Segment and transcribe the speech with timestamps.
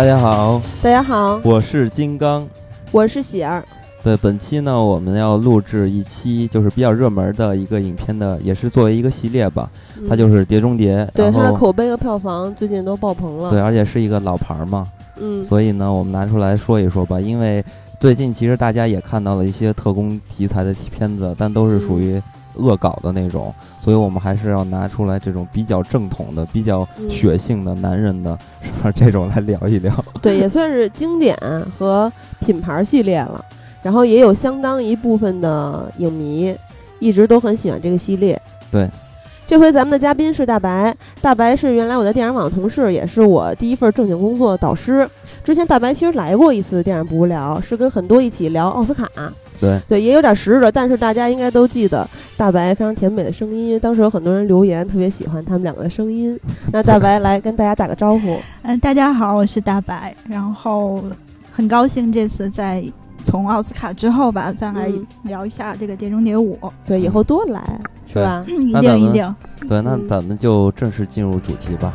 [0.00, 2.48] 大家好，大家好，我是金刚，
[2.90, 3.62] 我是喜儿。
[4.02, 9.68] 对，本期呢，我们要录制一期就是比较热门的一个影片的，也是作为一个系列吧。
[10.08, 13.50] 它就是《碟中谍》，对它的口碑和票房最近都爆棚了。
[13.50, 14.88] 对，而且是一个老牌嘛。
[15.18, 15.44] 嗯。
[15.44, 17.20] 所以呢，我们拿出来说一说吧。
[17.20, 17.62] 因为
[18.00, 22.18] 最近其实大家也看到了一些特工题材的片子，但都是属于。
[22.54, 28.92] 恶搞的那种，所以我们还是要拿出来这种比较正统的、比较血性的男人的，是吧？
[28.94, 29.92] 这种来聊一聊。
[30.20, 31.36] 对，也算是经典
[31.78, 33.44] 和品牌系列了。
[33.82, 36.54] 然后也有相当一部分的影迷
[36.98, 38.40] 一直都很喜欢这个系列。
[38.70, 38.88] 对。
[39.46, 45.08] 这回咱们的嘉宾是大白，大白是原来我在电影网同事，也是我第一份正经工作的导师。
[45.42, 49.10] 之前大白其实来过一次电影不无聊，是跟很多一起聊奥斯卡。
[49.60, 56.38] 对对，也有点时日但是大家应该都记得大白非常甜美的声音，因为当时有很多人留言特别喜欢他们两个的声音。
[56.72, 58.38] 那大白来跟大家打个招呼。
[58.62, 61.04] 嗯，大家好，我是大白，然后
[61.52, 62.82] 很高兴这次在
[63.22, 64.90] 从奥斯卡之后吧，再来
[65.24, 66.56] 聊一下这个《碟中谍五》。
[66.86, 67.62] 对，以后多来
[68.10, 68.42] 是吧？
[68.48, 69.34] 一定一定。
[69.68, 71.92] 对，那咱们就正式进入主题吧。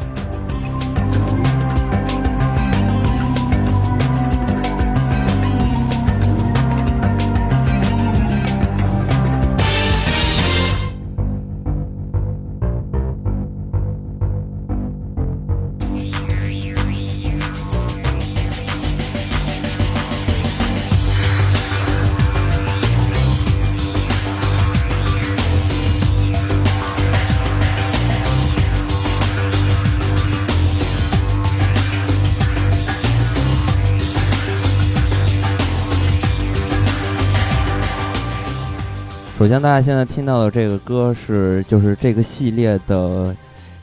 [39.45, 43.35] 首先，大家现在听到的这个歌是就是这个系列的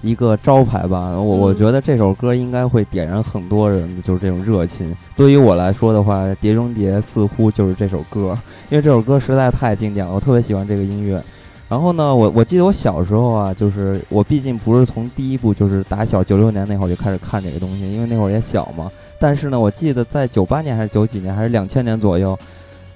[0.02, 1.10] 一个招牌吧。
[1.10, 4.92] 我我觉得这首歌应该会点燃很多人的就是这种热情。
[5.14, 8.36] 对于我来说的话，《碟中谍》似乎就是这首歌，
[8.70, 11.22] 因为这首歌实在太经典了，我特别喜欢这个音乐。
[11.68, 18.90] 然后呢，我我记得我小时候啊，就是我毕竟不是从第一部就是打小九六年那会儿就开始看这个东西，因为那会儿也小嘛。
[19.16, 22.36] 但是呢，我记得在九八年还是九几年还是两千年左右。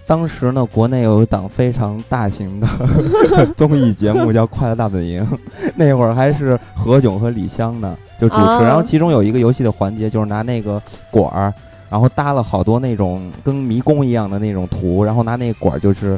[0.06, 2.66] 当时呢，国内有一档非常大型的
[3.56, 5.20] 综艺节目叫《快乐大本营》，
[5.74, 10.80] 那会儿还是何炅和李湘呢就主持，然后其中有一个游戏的环节就是拿那个
[11.10, 11.52] 管儿，
[11.90, 16.16] 然后搭了好多那种跟迷宫一样的那种图，然后拿那个管儿就是，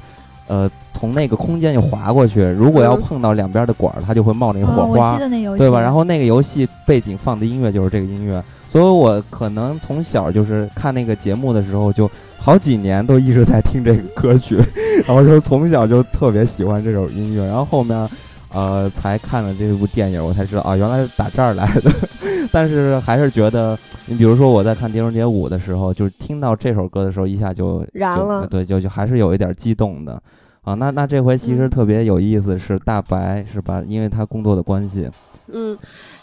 [0.49, 5.17] 呃，从那个空间就滑过去，如果要碰到两边的管儿，它就会冒那个火花，
[5.57, 5.81] 对吧？
[5.81, 12.11] 然后那个游戏背景放的音乐就是这个音乐，所以我可能从小就是看那个节目的时候就。
[12.41, 14.57] 好几年都一直在听这个歌曲，
[15.05, 18.09] 然后就从小就特别喜欢这首音乐，然后后面，
[18.53, 21.91] 呃，才看了这部电影，我才知道啊，原来是打这儿来的。
[22.53, 23.77] 但是还是觉得，
[24.07, 30.23] 你比如说我在看《碟中谍五》的时候，就是听到这首歌的时候，一下就燃了，对，就就还是有一点激动的
[30.63, 30.75] 啊。
[30.75, 33.83] 那那这回其实特别有意思，是大白是吧？
[33.87, 35.11] 因为他工作的关系，
[35.53, 35.77] 嗯，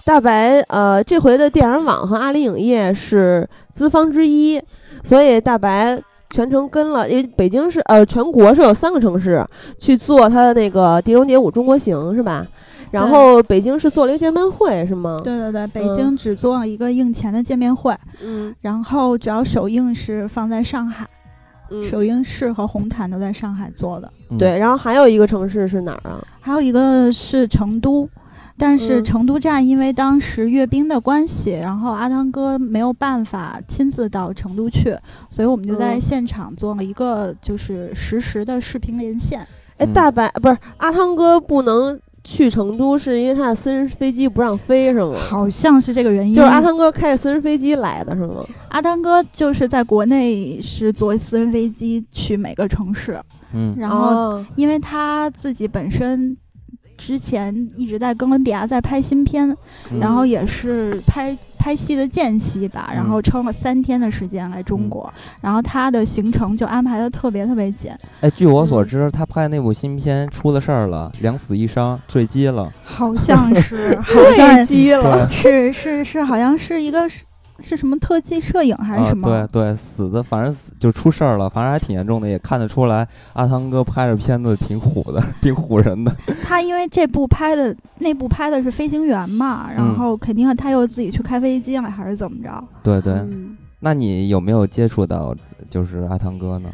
[0.04, 4.62] 大白呃，这回的电影网和阿里影业是资方之一，
[5.04, 6.02] 所以大白。
[6.32, 9.46] 全程跟了，因为北京是呃，全国是有三个城市
[9.80, 12.46] 去做他的那个《碟中谍五中国行》是吧？
[12.90, 15.22] 然后北京是做了一个见面会是吗？
[15.24, 21.06] 对对对，北京只做了一个映前的见面会，嗯，然后主要首映是放在上海，
[21.88, 24.12] 首映式和红毯都在上海做的。
[24.38, 26.22] 对，然后还有一个城市是哪儿啊？
[26.42, 28.10] 还有一个是成都。
[28.58, 34.96] 但是成都站因为当时阅兵的关系，然后阿汤哥没有办法亲自到成都去，
[35.30, 39.46] 所以我们就在现场做了一个就是实时的视频连线。
[39.78, 45.16] 哎，大白不是阿汤哥不能去成都，是因为他的私人飞机不让飞是吗？
[45.20, 46.34] 好像是这个原因。
[46.34, 48.42] 就是阿汤哥开着私人飞机来的是吗？
[48.70, 53.22] 阿汤哥就是在国内是坐私人飞机去每个城市。
[53.54, 56.36] 嗯然后哦因为他自己本身
[56.98, 59.50] 之前一直在哥伦比亚在拍新片，
[59.92, 60.00] 嗯。
[60.00, 65.12] 然后也是拍拍戏的间隙吧，然后撑了三天的时间来中国，
[65.42, 68.68] 然后他的行程就安排的特别特别紧，哎，据我嗯。
[68.68, 72.72] 所知，他拍那部新片出了事儿了，两死一伤，坠机了。
[72.84, 77.10] 好像是 坠机了，是是是，好像是一个
[77.60, 79.30] 是是什么特技摄影还是什么？
[79.30, 79.48] 啊？
[79.52, 86.16] 对对，死的，反正死就出事儿了，反正还挺严重的，也看得出来阿汤哥拍着片子挺虎的， 挺唬人的。
[86.44, 92.64] 他因为这部拍的那部拍的是飞行员嘛，然嗯后肯定他又自己去开飞机了，还是怎么着？
[92.84, 95.36] 对对，嗯那你有没有接触到
[95.70, 96.70] 就是阿汤哥呢？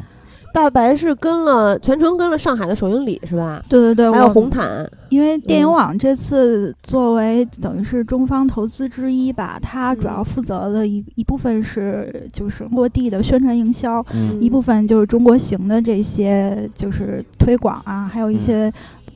[0.52, 3.62] 大白是跟了全程跟了上海的首映礼是吧？
[3.68, 18.70] 对对对，还有红毯，因为电影嗯网这次作为等于是中方投资之一吧，它主要嗯负责的一一部分是就是落地的宣传营销，嗯一部分就是中国行的这些就是推广啊，还有一些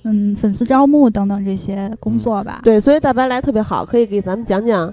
[0.04, 2.60] 嗯粉丝招募等等这些工作吧。
[2.64, 4.92] 对，所以大白来特别好，可以给咱们讲讲。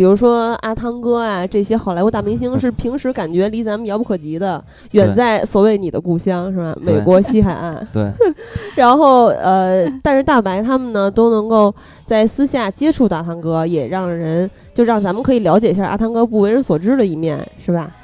[0.00, 6.74] 比如说阿汤哥啊，这些好莱坞大明星是 平时感觉离咱们遥不可及的，远在所谓你的故乡是吧？
[6.80, 7.86] 美国西海岸。
[7.92, 8.10] 对，
[8.74, 11.74] 然后呃，但是大白他们呢都能够
[12.06, 17.94] 在私下接触到阿汤哥，也让人就让咱们可以了解一下阿汤哥不为人所知的一面，是吧？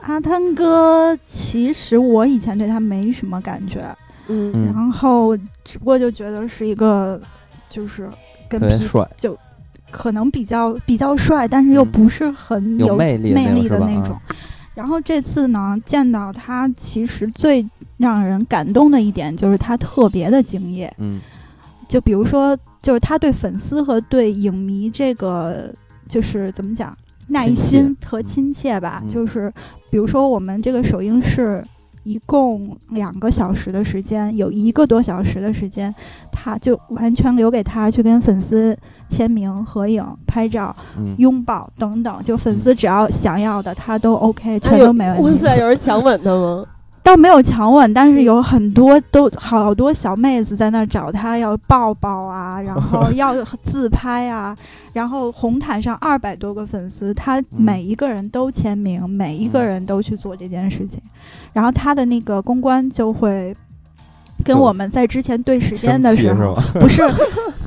[0.00, 3.82] 阿汤哥其实我以前对他没什么感觉，
[4.28, 4.50] 嗯。
[4.54, 4.72] 嗯。
[4.74, 7.20] 然后只不过就觉得是一个
[7.68, 8.08] 就是
[8.48, 9.10] 跟皮特别帅，
[9.96, 11.92] 可能比较比较帅，但是又嗯。
[11.92, 14.20] 不是很有魅力的那种魅力的那种。
[14.74, 17.64] 然后这次呢，见到他，其实最
[17.96, 20.92] 让人感动的一点就是他特别的敬业。
[20.98, 21.20] 嗯。
[21.86, 25.72] 就比如说，就是他对粉丝和对影迷这个，
[26.08, 26.96] 就是怎么讲，
[27.28, 29.00] 耐心和亲切吧。
[29.04, 29.08] 嗯。
[29.08, 29.52] 就是
[29.90, 31.64] 比如说，我们这个首映式
[32.02, 35.94] 一共两个小时的时间，有一个多小时的时间，
[36.32, 38.76] 他就完全留给他去跟粉丝
[39.08, 42.22] 签名、合影、拍照、嗯，拥抱等等。
[42.24, 45.22] 就粉丝只要想要的，他都 OK，哎全都没问题。
[45.22, 46.64] 哇塞，有人强吻他吗？
[47.04, 54.56] 倒没有强吻，但是有很多都好多小妹子在那儿找他要抱抱啊，然后 要自拍啊，
[54.94, 60.98] 然后红毯上二百多个粉丝，他每一个人都签名，每一个人都去做这件事情，
[61.52, 63.54] 然后他的那个公关就会
[64.42, 66.56] 跟我们在之前对时间的时候？
[66.80, 67.02] 不是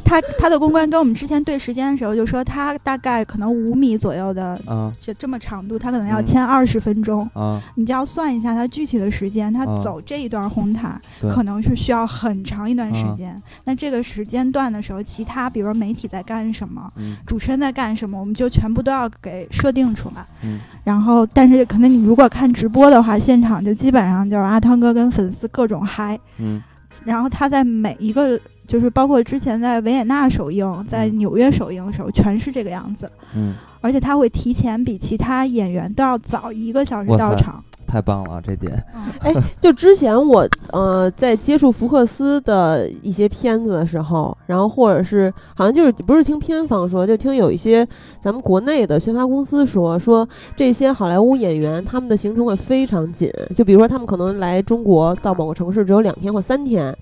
[0.07, 7.29] 他他的公关跟我们之前对时间的时候就说他大概可能五米左右的啊这这么长度，他可能要嗯签二十分钟。
[7.33, 13.35] 啊，你就要算一下他具体的时间，它啊走这一段红毯、可能是需要很长一段时啊间。
[13.65, 20.25] 那这个时间段的时候，其他比如说媒体在干什么，嗯主持人在干什么，我们就全部都要给设定出来。
[20.43, 26.17] 嗯然后，但是可能你如果看直播的话，现场就基本上就是阿汤哥跟粉丝各种嗨。
[26.37, 26.63] 嗯
[27.03, 33.09] 然后他在每一个就是包括之前在维也纳首映、在嗯纽约首映的时候，全是这个样子。
[33.33, 37.63] 嗯，而且他会提前比其他演员都要早一个小时到场。
[37.87, 47.87] 太棒了，这点，嗯哎，就之前我呃在接触福克斯的一些片子的时候，然后或者是好像就是不是听片方说，就听有一些
[48.19, 56.95] 咱们国内的宣发公司说，说这些好莱坞演员他们的行程会非常紧，就比如说他们可能来中国到某个城市只有两天或三天，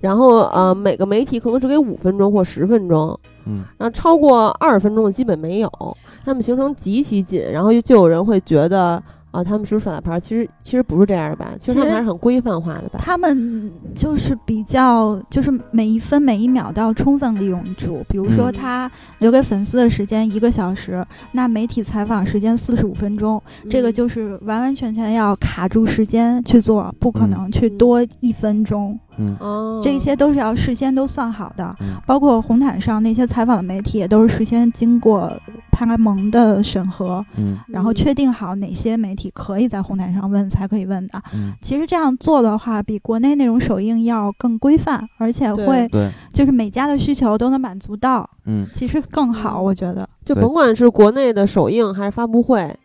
[0.00, 5.70] 然后呃每个媒体可能只给五分钟或十分钟，嗯然后超过二十分钟的基本没有，
[6.24, 10.20] 他们行程极其紧，然后就就有人会觉得啊，他们是不是耍大牌儿？
[10.20, 12.98] 其实其实不是这样的吧，其实他们还是很规范化的吧。
[12.98, 18.02] 他们就是比较，就是每一分每一秒都要充分利用住。
[18.08, 28.98] 比如说，嗯他留给粉丝的时间一个小时，那媒体采访时间四十五分钟，这个嗯就是完完全全要卡住时间去做，不可嗯能去多一分钟。
[29.18, 29.36] 嗯。
[29.40, 31.76] 哦，这些都是要事先都算好的。
[31.80, 31.96] 嗯。
[32.06, 35.30] 包括红毯上那些采访的媒体，也都是事先经过
[35.70, 37.58] 派拉蒙的审核，嗯。
[37.68, 41.20] 然后确定好哪些媒体可以在红毯上问才可以问的。
[41.34, 48.66] 嗯，其实这样做的话，比国内那种首映要更规范，而且会对，就是每家的需求都能满足到，嗯。
[48.72, 49.64] 其实更好，嗯。
[49.64, 50.08] 我觉得。
[50.24, 52.76] 就甭管是国内的首映还是发布会，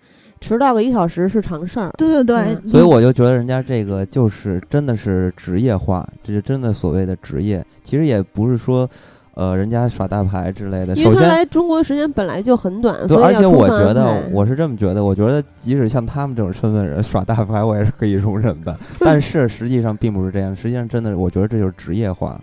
[0.44, 1.90] 迟到个一小时是常事儿。
[1.98, 8.90] 对对对，嗯所以我就觉得人家这个就是真的是职业化，这是真的所谓的职业，其实也不是说，
[9.36, 10.94] 呃，人家耍大牌之类的。
[10.96, 18.78] 因为他首先，来中国的时间本来就很短，对，所以而且我觉得我是这么觉得，我觉得即使像他们这种身份人耍大牌，我也是可以容忍的。
[19.00, 22.38] 但是实际上并不是这样，实际上真的，我觉得这就是职业化。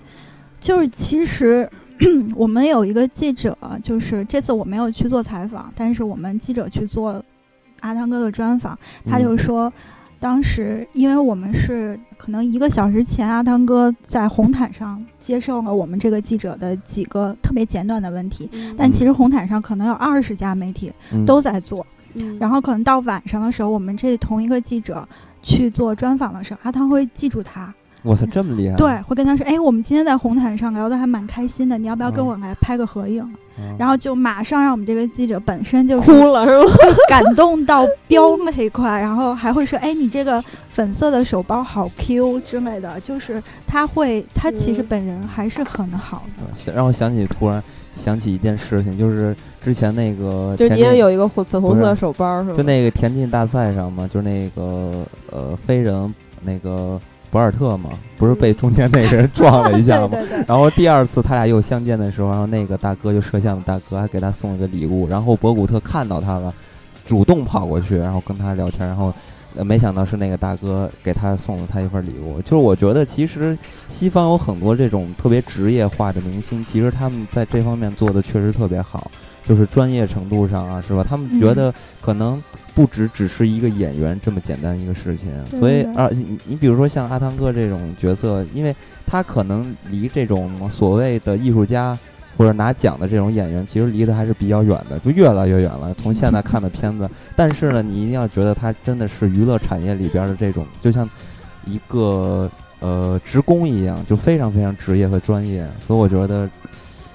[0.59, 1.69] 就是其实
[2.35, 7.23] 我们有一个记者，就是这次我没有去做采访，但是我们记者去做
[7.81, 9.73] 阿汤哥的专访，他嗯就说。
[10.23, 20.93] 当时因为我们是可能一个小时前，阿汤哥在红毯上接受了我们这个记者的几个特别简短的问题，但其实红毯上可能有二十家媒体
[21.25, 21.87] 都在做，
[22.39, 25.09] 然后可能到晚上的时候，我们这同一个记者
[25.43, 27.73] 去做专访的时候，阿汤会记住他。
[28.03, 28.77] 我操，这么厉害！
[28.77, 33.23] 对，会跟他说：“哎，我们今天在红毯上聊的还蛮开心的，你要不要跟我来拍个合影？”
[33.79, 36.75] 然后就马上让我们这个记者本身就哭了，是吧？
[37.09, 46.73] 感动到飙那一块，然后还会说：“哎，你这个粉色的手包好 Q 之类的。”就是他会，他其实本人还是很好的。
[46.73, 47.63] 让我想起，突然
[47.95, 52.57] 想起一件事情，就是之前那个，就你也有一个粉粉红色手包，是吧？
[52.57, 56.99] 就那个田径大赛上嘛，就是那个呃飞人那个。
[57.31, 60.19] 博尔特嘛，不是被中间那个人撞了一下吗？
[60.49, 66.53] 然后第二次他俩又相见的时候，然后那个大哥就摄像的大哥还给他送了个礼物，然后博古特看到他了，
[67.07, 69.15] 主动跑过去，然后跟他聊天，然后
[69.65, 72.43] 没想到是那个大哥给他送了他一份礼物。
[72.43, 73.57] 就是我觉得其实
[73.89, 79.11] 西方有很多这种特别职业化的明星，其实他们在这方面做的确实特别好，
[79.45, 81.07] 就是专业程度上啊，是吧？
[81.09, 82.43] 他们觉得可能。
[82.75, 88.75] 不只只是一个演员这么简单一个事情，所以啊，你你比如说像阿汤哥这种角色，因为
[89.07, 91.99] 他可能离这种所谓的艺术家
[92.37, 95.93] 或者拿奖的这种演员，其实离得还是比较远的，就越来越远了。
[95.95, 101.09] 从现在看的片子，但是呢，你一定要觉得他真的是娱乐产业里边的这种，就像
[101.67, 105.67] 一个呃职工一样，就非常非常职业和专业。
[105.87, 106.49] 所以我觉得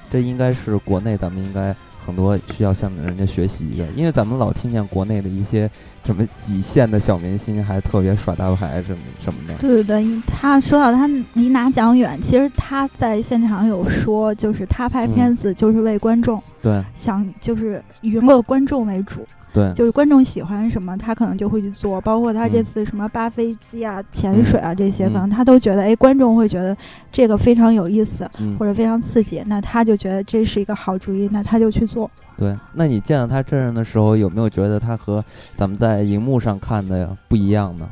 [0.09, 1.75] 这应该是国内咱们应该。
[2.05, 5.69] 很多需要向人家学习的，因为咱们老听见国内的一些
[6.05, 9.55] 什么几线的小明星还特别耍大牌什么什么的。
[9.55, 19.25] 对对对，他说到他离拿奖远，其实他在现场有说，就是他拍片子就是为观众，对，想就是娱乐观众为主。
[19.55, 22.01] 对，就是观众喜欢什么，他可能就会去做。
[22.01, 26.75] 包括他这次什么扒飞机啊、潜水啊这些，可能他都觉得，哎，观众会觉得
[27.09, 32.11] 这个非常有意思，或者非常刺激，那他就觉得这是一个好主意，那他就去做。
[32.37, 35.23] 对，那你见到他真人的时候，有没有觉得他和
[35.55, 37.87] 咱们在荧幕上看的不一样呢？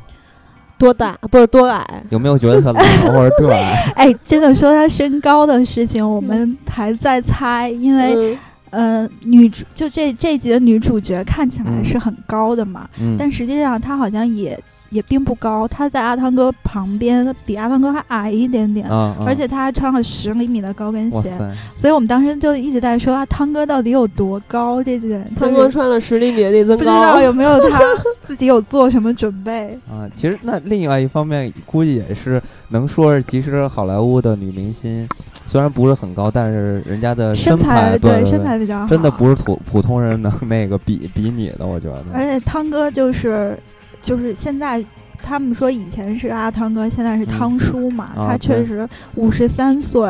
[0.76, 1.16] 多大？
[1.30, 2.02] 不是多矮？
[2.10, 2.80] 有没有觉得他老
[3.10, 3.92] 或者特矮？
[3.96, 8.36] 哎，真的说他身高的事情，我们还在猜，因为。
[8.74, 14.60] 呃，女主就这这集的女主角看起来是很高的嘛，但实际上她好像也
[14.94, 18.88] 也并不高，他在阿汤哥旁边，比阿汤哥还矮一点点，
[19.26, 21.36] 而且他还穿了十厘米的高跟鞋，
[21.76, 24.82] 所以我们当时就一直在说阿，汤哥到底有多高？
[24.82, 27.80] 这点汤哥穿了十厘米的内增高，不知道有没有他
[28.22, 30.08] 自己有做什么准备 啊？
[30.14, 35.06] 其实那另外一方面估计也是能说是，其实好莱坞的女明星。
[35.46, 42.02] 虽然不是很高，但是人家的身材对身材比较好，真的不是普普通人能那个比比拟的，我觉得。
[42.14, 43.56] 而且汤哥就是，
[44.04, 44.84] 就是现在
[45.22, 50.08] 他们说以前是阿汤哥，现在是汤叔嘛，他确实五十三岁。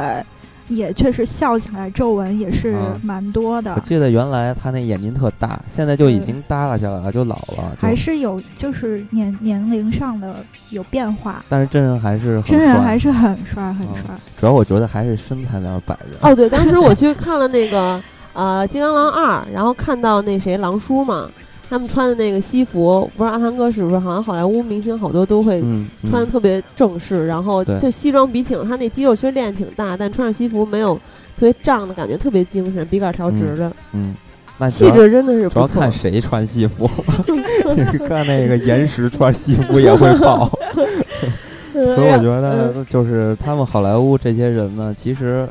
[0.68, 3.74] 也确实笑起来皱纹也是蛮多的。
[3.74, 7.76] 我记得原来他那眼睛特大，现在就已经耷拉下来了，就老了。
[7.78, 10.36] 还是有，就是年年龄上的
[10.70, 11.44] 有变化。
[11.50, 14.16] 但是真人还是真人还是很帅很帅。
[14.40, 16.16] 主要我觉得还是身材在那儿摆着。
[16.22, 21.28] 哦，对，当时我去看了那个呃《金刚狼二》，然后看到那谁狼叔嘛。
[21.74, 23.98] 他们穿的那个西服，不知道阿汤哥是不是？
[23.98, 25.60] 好像好莱坞明星好多都会
[26.08, 28.64] 穿的特别正式，然后就西装笔挺。
[28.68, 30.94] 他那肌肉其实练的挺大，但穿上西服没有
[31.36, 33.72] 特别胀的感觉，特别精神，笔杆调直的。
[33.92, 34.14] 嗯，
[34.70, 36.88] 气质真的是主要看谁穿西服。
[38.06, 40.48] 看那个岩石穿西服也会爆。
[41.74, 45.48] 所以我觉得，就是他们好莱坞这些人呢，其实，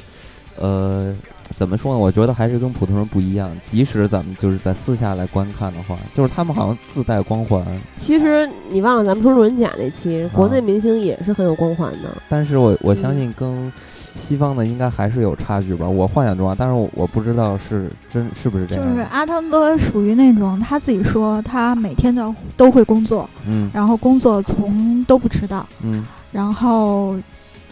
[0.58, 1.13] 呃。
[1.57, 2.00] 怎么说呢？
[2.00, 3.50] 我觉得还是跟普通人不一样。
[3.65, 7.65] 即使咱们就是在私下来观看的话，就是他们好像自带光环。
[7.95, 12.17] 其实你忘了咱们说路人甲那期，国内明星也是很有光环的。
[12.27, 13.72] 但是我我相信跟
[14.15, 15.88] 西方的应该还是有差距吧。
[15.88, 18.83] 我幻想中啊，但是我我不知道是真是不是这样。
[18.83, 27.15] 就是阿汤哥属于那种他自己说他每天都都会工作，嗯，然后工作从都不迟到，嗯，然后。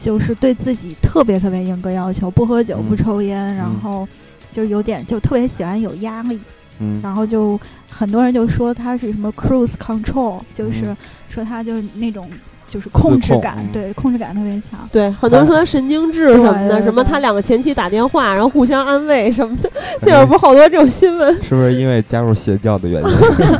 [0.01, 4.07] 就是对自己特别特别严格要求，不喝酒，不抽烟，然后
[4.51, 6.39] 就有点就特别喜欢有压力，
[6.79, 10.95] 嗯，然后就很多人就说他是什么 cruise control，就是
[11.29, 12.27] 说他就是那种
[12.67, 23.09] 就是控制感，对，控制感特别强，对，很多人说他神经质什么的，什么他两个前妻打电话，然后互相安慰什么的，那会儿不好多这种新闻，是不是因为加入邪教的原因？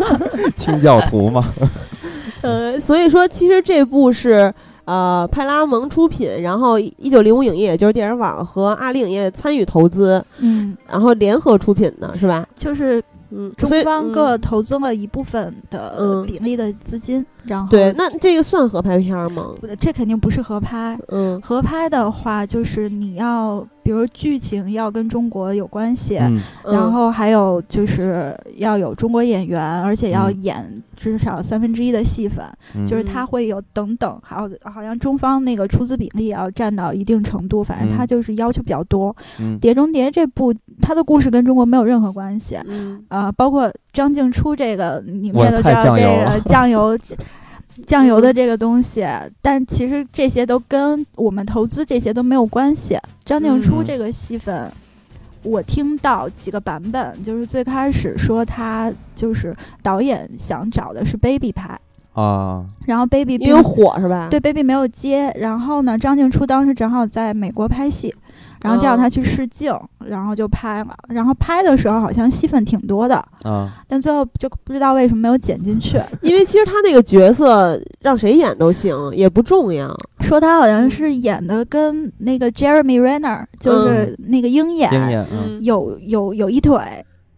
[0.58, 1.54] 清教徒嘛，
[2.42, 4.52] 呃，所以说其实这部是。
[4.92, 12.46] 呃，派拉蒙出品，然后一九零五影业，也就是电影网和阿里影业参与投资，嗯，然后联合出品的是吧？
[12.56, 19.48] 就是嗯，中方各投资了一部分的嗯比例的资金，然后对，那这个算合拍片儿吗？
[19.62, 21.00] 不这肯定不是合拍。
[21.08, 30.42] 嗯合拍的话，就是你要，比如剧情要跟中国有关系，嗯然后还有就是要有中国演员，而且要嗯。
[30.44, 32.46] 演至少三分之一的戏份，
[32.76, 32.86] 嗯。
[32.86, 38.08] 就是他会有等等，还有好像中方那个出资比例也要占到一定程度，反正他嗯。
[38.08, 39.16] 就是要求比较多。
[39.40, 43.04] 嗯碟中谍》这部它的故事跟中国没有任何关系，嗯。
[43.10, 46.98] 啊，包括张静初这个，你们哇也都知道这个 酱油了
[47.86, 48.22] 酱油。
[48.22, 49.04] 的这个东西，
[49.42, 52.96] 但其实这些都跟我们投资这些都没有关系。
[53.26, 54.72] 张静初嗯这个戏份，
[55.42, 61.80] 我听到几个版本，就是最开始说他就是导演想找的是 baby 拍，
[62.14, 64.28] 啊，然后 baby 因为火是吧？
[64.30, 68.14] 对 baby 没有接，然后呢，张静初当时正好在美国拍戏，
[68.62, 69.74] 然后叫哦他去试镜，
[70.06, 70.96] 然后就拍了。
[71.08, 76.00] 然后拍的时候好像戏份挺多的，啊，但最后就不知道为什么没有剪进去。
[76.22, 79.96] 因为其实他那个角色让谁演都行，也不重要。
[80.20, 84.90] 说他好像是演的跟那个 Jeremy Renner，就是那个鹰眼，
[85.32, 86.80] 嗯有有有一腿。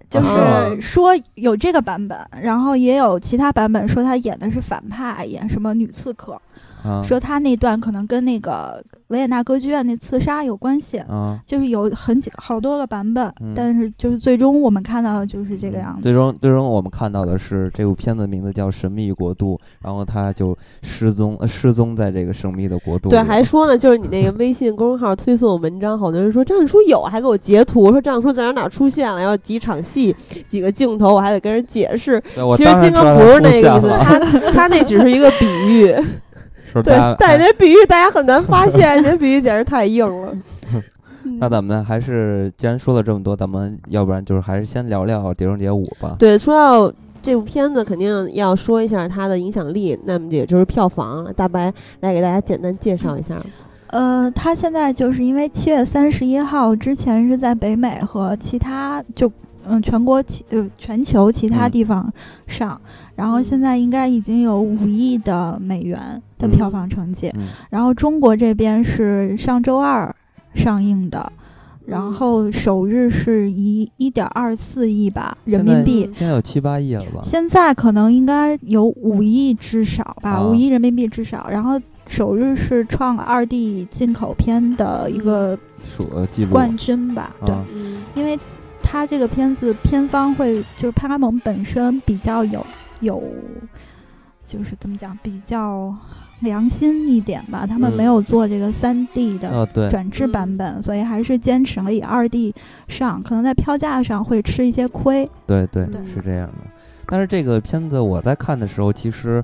[0.09, 6.39] 就是哦说有这个版本，然后也有其他版本说他演的是反派，演什么女刺客，
[6.83, 10.97] 啊，说他那段可能跟那个维也纳歌剧院那刺杀有关系。
[10.99, 16.01] 啊，就是有很几个好多个版本，嗯但是就是最终我们看到的就是这个样子。
[16.03, 30.15] 最终最终我们看到的是这部片子名字叫《神秘国度》，然后他就失踪呃失踪在这个神秘的国度对，还说呢，就是你那个微信公众号推送文章，好多人说张静初有，还给我截图，说张静初在哪哪出现了，然后几场戏、
[30.47, 32.21] 几个镜头，我还得跟人解释。
[32.57, 34.19] 其实金刚不是那个意思，他
[34.53, 35.95] 他那只是一个比喻。
[36.81, 40.33] 对说大家，但你这比喻大家很难发现，你这比喻简直太硬了。
[41.39, 46.15] 那咱们还是既然说了这么多，咱们要不然就是还是先聊聊《碟中谍五》吧。
[46.19, 51.25] 对，说到这部片子，肯定要说一下它的影响力，那么也就是票房。
[51.33, 53.37] 大白来给大家简单介绍一下。
[53.87, 59.31] 呃，他现在就是因为七月三十一号之前是在北美和其他就
[59.67, 62.13] 嗯全国其呃全球其他嗯地方
[62.47, 62.79] 上，
[63.15, 70.15] 然后现在应该已经有五亿的美元的票房成绩，嗯然后中国这边是上周二
[70.53, 71.31] 上映的。
[71.85, 77.19] 然后首日是一一点二四亿吧人民币，现在有七八亿了吧？
[77.21, 81.45] 现在可能应该有五亿至少吧，啊五、亿人民币至少。
[81.49, 87.53] 然后首日是创二 D 进口片的一个数呃记录冠军吧，对，
[88.15, 88.39] 因为
[88.93, 92.63] 它这个片子片方会就是派拉蒙本身比较有
[92.99, 93.23] 有，
[94.45, 95.91] 就是怎么讲比较
[96.41, 102.53] 良心一点吧，他们嗯没有做这个三 D 的转制版本，所以还是坚持了以二 D
[102.87, 105.27] 上，可能在票价上会吃一些亏。
[105.47, 106.69] 对对对是这样的。
[107.07, 109.43] 但是这个片子我在看的时候，其实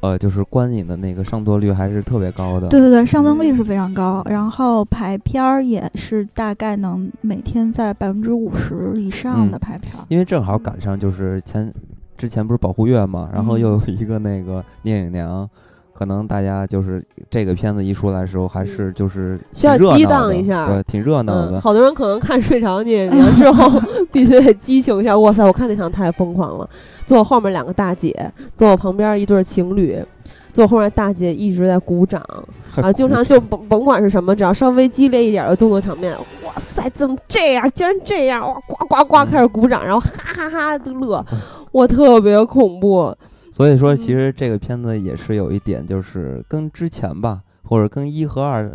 [0.00, 2.68] 呃就是观影的那个上座率还是特别高的。
[2.68, 10.04] 对对对，上座率是非常高，然后排片儿也是大概能每天在百分之五十以上的嗯排片儿。
[10.08, 11.72] 因为正好赶上就是前
[12.16, 15.48] 之前不是保护月嘛，然后嗯又有一个那个聂隐娘，
[15.96, 21.60] 可能大家就是这个片子一出来的时候，还是就是需要激荡一下对，挺热闹嗯，的。
[21.60, 23.80] 好多人可能看睡着你，你之后
[24.12, 25.18] 必须得激情一下。
[25.18, 26.68] 哇塞，我看那场太疯狂了！
[27.06, 29.98] 坐我后面两个大姐，坐我旁边一对情侣，
[30.52, 32.22] 坐我后面大姐一直在鼓掌
[32.82, 36.12] 啊，经常就甭甭管是什么，只要稍微激烈一点的动作场面，
[36.44, 37.66] 哇塞，怎么这样？
[37.74, 38.46] 竟然这样！
[38.46, 41.24] 哇，呱呱呱开始鼓掌，然后哈哈哈的乐，
[41.72, 43.14] 哇，特别恐怖。
[43.56, 48.70] 所以说，嗯其实这个片子也是有一点，就是跟之前吧，或者跟一和二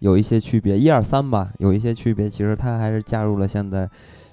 [0.00, 2.28] 有一些区别，一二三吧有一些区别。
[2.28, 3.88] 其实它还是加入了现在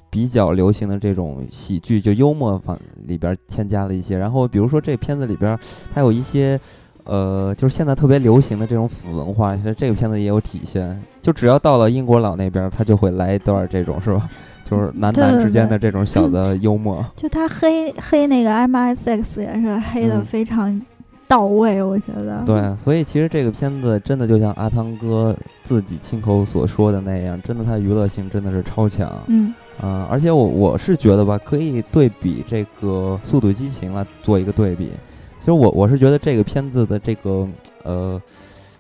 [0.10, 4.18] 比较流行的这种喜剧，就幽默方里边添加了一些。
[4.18, 5.58] 然后比如说这片子里边，
[5.94, 6.60] 它有一些。
[7.06, 10.98] 呃，就是现在特别流行的这种腐文化，其实这个片子也有体现。
[11.22, 14.30] 就只要到了英国佬那边，他就会来一段这种，是吧？
[14.74, 17.06] 就是男男之间的这种小的幽默。
[17.16, 20.82] 就他黑黑那个 MI6 也是黑的嗯非常
[21.28, 22.44] 到位，我觉得。
[22.46, 29.12] 对，所以其实这个片子真的就像阿汤哥自己亲口所说的那样，真的他娱乐性真的是超强。
[29.28, 34.92] 嗯啊、而且我我是觉得吧，可以对比这个《速度与激情》来做一个对比。
[35.40, 37.48] 其实我我是觉得这个片子的这个
[37.84, 38.22] 呃，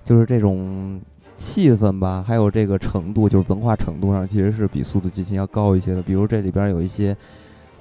[0.05, 1.01] 就是这种
[1.43, 6.01] 气氛吧，还有这个程度，就是文化程度上，其实是比《速度与激情》要高一些的。
[6.01, 7.13] 比如这里边有一些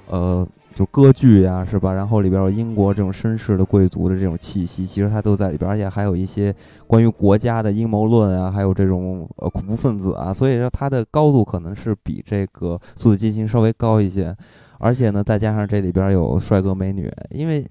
[0.07, 0.45] 呃，
[0.75, 1.93] 就歌剧呀，是吧？
[1.93, 6.53] 然后里边有英国这种绅士的贵族的这种气息，其实它都在里边，而且还有一些
[6.85, 14.35] 关于国家的阴谋论啊，还有这种呃恐怖分子啊，所以说它的高度可能是比这个《速度与激情》稍微高一些。
[14.77, 17.65] 而且呢，再加上这里边有帅哥美女，因为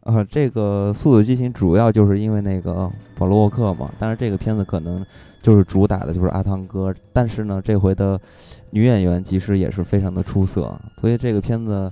[0.00, 5.04] 呃，这个《速度与激情》主要就是因为那个保罗沃克嘛，但是这个片子可能
[5.42, 8.20] 就是主打的就是阿汤哥，但是呢，这回的
[8.70, 11.90] 女演员其实也是非常的出色，所以这个片子。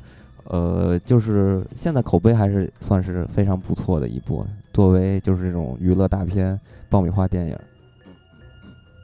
[0.49, 7.57] 呃，就是现在口碑还是算是非常不错的一部，作为就是这种娱乐大片、爆米花电影。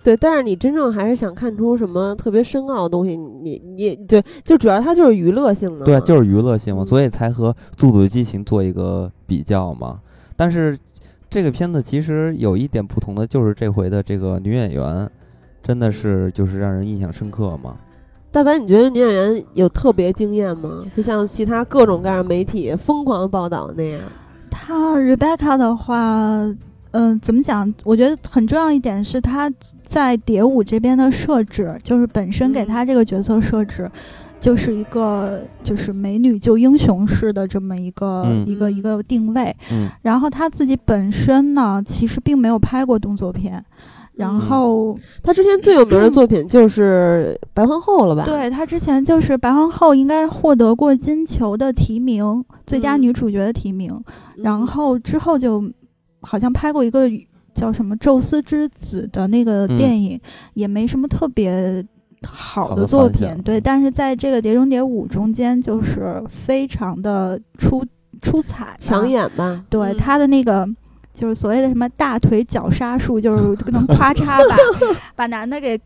[0.02, 5.84] 对，但是你真正还是想看出什么特别深奥的东西，你你对，就主要它就是娱乐性的。
[5.84, 10.00] 对，就是娱乐性嘛，所以才和《速度与激情》做一个比较嘛。
[10.36, 10.78] 但是
[11.28, 15.08] 这个片子其实有一点不同的，就是这回的这个女演员，
[15.62, 17.76] 真的是就是让人印象深刻嘛。
[18.32, 20.84] 大白，你觉得女演员有特别惊艳吗？
[20.96, 24.00] 就像其他各种各样媒体疯狂报道那样。
[24.50, 26.46] 她 Rebecca 的话，
[26.92, 27.72] 嗯，怎么讲？
[27.84, 29.50] 我觉得很重要一点是他
[29.82, 33.90] 在蝶舞这边的设置，就是本身给他这个角色设置，
[34.38, 39.54] 就是一个就是美女救英雄式的这么一个一个一个定位。
[39.72, 39.88] 嗯。
[40.02, 43.64] 然后他自己本身呢，其实并没有拍过动作片。
[44.16, 48.22] 然后，他之前最有名的作品就是《白皇后》了吧？
[48.26, 53.98] 对，她之前就是《白皇后》，应该获得过金球的提名，最佳女主角的提名。
[54.36, 55.64] 然后之后就
[56.20, 57.10] 好像拍过一个
[57.54, 60.20] 叫什么《宙斯之子》的那个电影，
[60.54, 61.84] 也没什么特别
[62.26, 63.28] 好的作品。
[63.42, 67.84] 对，但是在这个《碟中谍五》中间，就是非常的出
[68.22, 69.64] 出彩、抢眼吧？
[69.68, 70.66] 对，他的那个。
[71.12, 74.56] 就是所谓的什么大腿绞杀术，就是能咔嚓把
[75.14, 75.78] 把男的给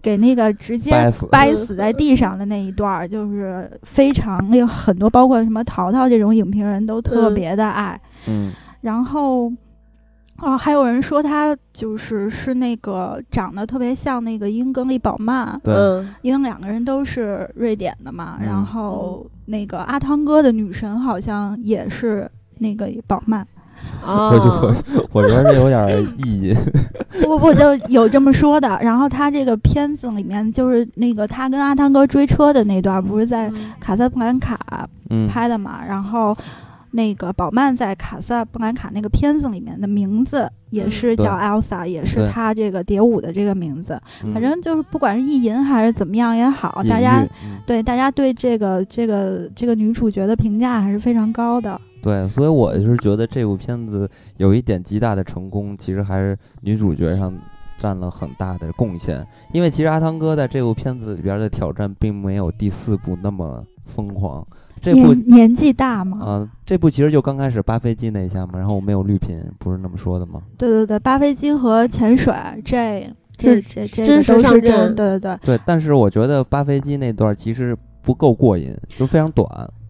[0.00, 0.92] 给那个直接
[1.32, 8.00] 掰死在地上的那一段儿，就是非常有很多，包括什么淘淘这种影评人都特别的爱。
[8.28, 9.50] 嗯，然后
[10.38, 15.74] 啊，还有人说他就是是那个长得特别像那个英格丽宝曼，对，
[16.22, 18.38] 因为两个人都是瑞典的嘛。
[18.40, 23.46] 然后那个阿汤哥的女神好像也是那个宝曼。
[24.04, 24.74] 啊，我
[25.12, 26.56] 我觉得有点意淫。
[27.22, 28.78] 不不不，就有这么说的。
[28.82, 34.58] 然后他这个片子里面，就是那个他跟阿汤哥追车的那段，不是在卡萨布兰卡
[35.28, 35.80] 拍的嘛？
[35.86, 36.36] 然后
[36.92, 44.00] 那个宝曼在卡萨布兰卡那个片子里面的名字也是叫 Elsa，也是他这个蝶舞的这个名字。
[44.32, 47.26] 反正就是不管是意淫还是怎么样也好，大家
[47.66, 51.80] 对大家对这个这个这个女主角的评价还是非常高的。
[52.00, 57.36] 对，所以我就是觉得这部片子有一点极大的成功，其实还是女主角上
[57.76, 59.26] 占了很大的贡献。
[59.52, 64.46] 因为其实阿汤哥在这部片子里边的挑战并没有第四部那么疯狂。
[64.80, 66.24] 这部年纪大吗？
[66.24, 70.40] 啊，这部其实就刚开始扒飞机那一下嘛，然后没有绿屏，不是那么说的吗？
[70.56, 72.32] 对对对，扒飞机和潜水，
[72.64, 74.94] 这这这这真实上阵。
[74.94, 75.38] 对对对。
[75.42, 79.48] 对，但是我觉得扒飞机那段其实不够过瘾，就非常短。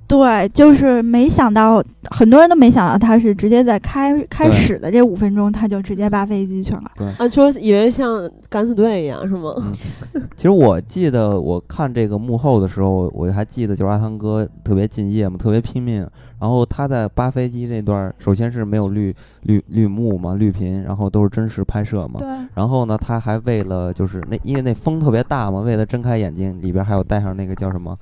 [0.09, 6.90] 对，就是没想到，很多人都没想到他是直接在开开始的这五分钟，他就直接扒飞机去了。
[6.97, 9.55] 对，啊，说以为像敢死队一样是吗？
[10.35, 16.09] 其实我记得我看这个幕后的时候，我还记得就是阿汤哥特别敬业嘛，特别拼命。
[16.40, 22.18] 然后他在扒飞机那段，首先是没有绿绿绿幕嘛，绿屏，然后都是真实拍摄嘛。
[22.21, 22.29] 对。
[22.55, 27.94] 然后呢，他还为了就是那因为那风特别大嘛，为了睁开眼睛，里边还有戴上那个叫什么？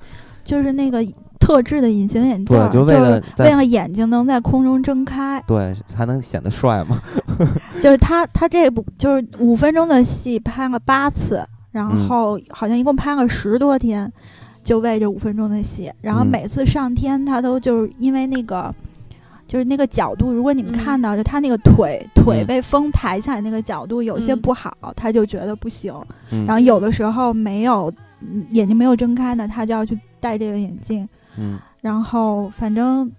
[0.45, 1.05] 就是那个。
[1.47, 7.01] 特制的隐形眼镜，就为了为了眼睛能在空中睁开，对，才能显得帅嘛。
[7.81, 14.11] 就是他，他这部就是五分钟的戏拍了八次，然后好像一共拍了十多天，
[14.61, 15.89] 就为这五分钟的戏。
[16.01, 18.75] 然后每次上天，他都就是因为那个，
[19.47, 25.93] 就是那个角度，如果你们看到，就他那个腿腿被风抬起来那个角度有些不好，他就觉得不行。
[26.45, 27.89] 然后有的时候没有
[28.51, 31.07] 眼睛没有睁开呢，他就要去戴这个眼镜。
[31.37, 33.11] 嗯，然后反正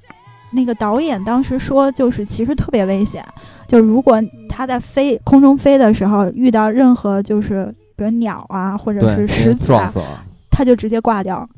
[0.51, 3.25] 那个导演当时说，就是其实特别危险，
[3.67, 9.93] 就如果他在飞空中飞的时候遇到任何就是比如鸟啊或者是石子啊，
[10.51, 11.49] 他就直接挂掉，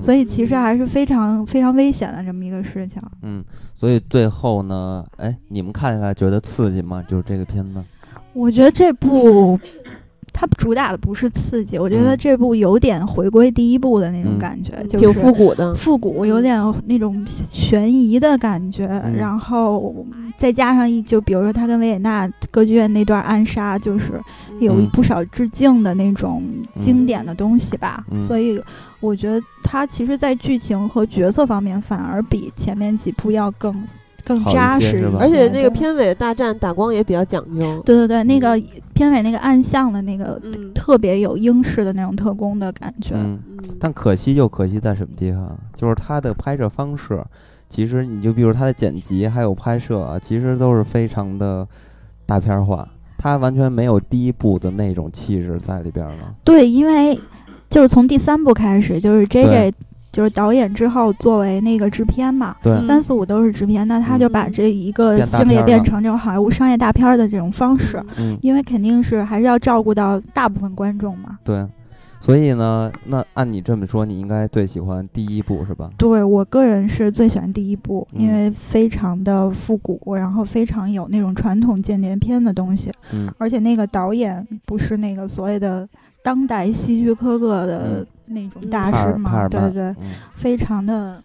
[0.00, 3.00] 所以其实还是非常非常危险的这么一个事情。
[3.22, 3.44] 嗯，
[3.74, 7.04] 所以最后呢，哎，你们看起来觉得刺激吗？
[7.08, 7.82] 就是这个片子，
[8.32, 9.58] 我觉得这部。
[10.40, 19.94] 它主打的不是刺激，我觉得这部有点回归第一部的那种感觉，就挺复古的，复古有点那种悬疑的感觉，然后
[20.38, 24.12] 再加上一就比如说他跟维也纳歌剧院那段暗杀，就是
[24.60, 26.42] 有不少致敬的那种
[26.78, 28.58] 经典的东西吧，所以
[29.00, 33.74] 我觉得它其实，在剧情和角色方面反而比前面几部要更。
[34.24, 37.80] 更扎实，而且那个片尾大战打光也比较讲究。
[37.84, 38.60] 对对对，那个
[38.94, 40.40] 片尾那个暗巷的那个
[40.74, 43.14] 特别有英式的那种特工的感觉。
[43.78, 45.56] 但可惜就可惜在什么地方？
[45.74, 47.22] 就是它的拍摄方式，
[47.68, 51.66] 其实你就比如它的剪辑还有拍摄啊，其实都是非常的
[52.26, 52.86] 大片化，
[53.18, 56.34] 它完全没有第一部的那种气质在里边了。
[56.44, 57.18] 对，因为
[57.68, 59.72] 就是从第三部开始，就是 J J
[60.12, 71.38] 就是导演之后作为那个制片嘛，对，三四五都是制片，那他就把这一个系列变成这种好莱坞商业大片儿的这种方式，嗯，因为肯定是还是要照顾到大部分观众嘛。
[71.44, 71.66] 对。
[72.22, 75.88] 所以呢，那按你这么说，你应该最喜欢第一部是吧？
[75.96, 85.88] 对我个人是最喜欢第一部，嗯因为非常的复古，然后非常有那种传统间谍片的东西，嗯而且那个导演不是那个所谓的
[86.22, 89.96] 当代希区柯克的那种大师嘛，对对，嗯
[90.36, 91.22] 非常的，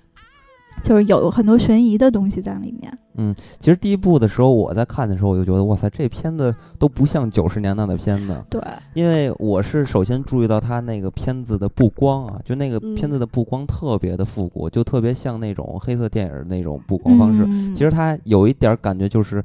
[0.83, 2.97] 就是有很多悬疑的东西在里面。
[3.17, 8.43] 嗯，其实第一部的时候，我在看的时候，我就觉得，哇塞，这片子都不像九十年代的片子。
[8.49, 8.61] 对，
[8.93, 17.45] 因为我是首先注意到它那个片子的布光啊，就那个片子嗯的布光特别的复古，就特别像那种黑色电影儿那种布光方式。
[17.47, 19.41] 嗯、其实它有一点儿感觉就是，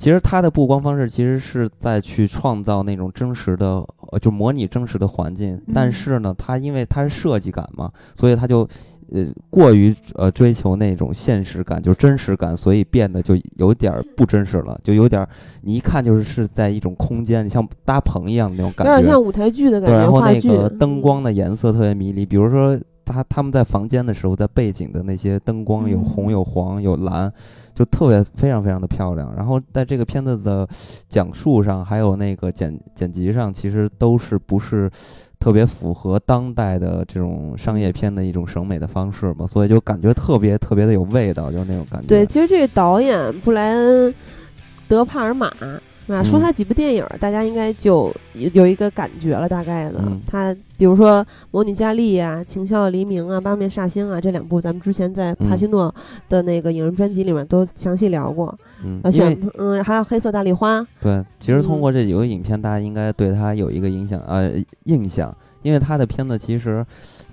[0.00, 5.60] 其实它的布光方式其实是在去创造那种真实的，呃，就模拟真实的环境。
[5.74, 8.66] 但嗯是呢，它因为它是设计感嘛，所以它就。
[9.12, 15.28] 呃，过于呃追求那种现实感，就是真实感，所以变得就有点儿不真实了，就有点儿
[15.62, 18.92] 你一看就是是在一种空间，你像搭棚一样的那种感觉。
[18.92, 22.78] 有点像舞台剧的感对，觉，然后那个灯光的颜色特别迷离，比如说
[23.12, 27.32] 他他们在房间的时候，在背景的那些灯光有嗯红有黄有蓝，
[27.74, 29.34] 就特别非常非常的漂亮。
[29.36, 30.68] 然后在这个片子的
[31.08, 34.90] 讲述上，还有那个剪剪辑上，其实都是不是
[35.38, 42.06] 特别符合当代的这种商业片的一种审美的方式嘛，所以就感觉特别特别的有味道，就是那种感觉。
[42.06, 44.10] 对，其实这个导演布莱恩·
[44.88, 45.50] 德帕尔玛。
[46.24, 50.00] 说嗯他几部电影，大家应该就有有一个感觉了，大概的。
[50.04, 55.94] 嗯他比如说《模拟佳丽》呀，《情笑黎明》啊，《八面煞星》啊，这两部咱们之前在帕西诺
[56.28, 58.58] 的那个影人专辑里面都详细聊过。
[58.82, 60.80] 嗯，而且，嗯，还有《黑色大丽花》。
[61.00, 64.52] 对，其实通嗯过这几个影片，大家应该对他有一个影响，呃，
[64.84, 66.84] 印象，因为他的片子其实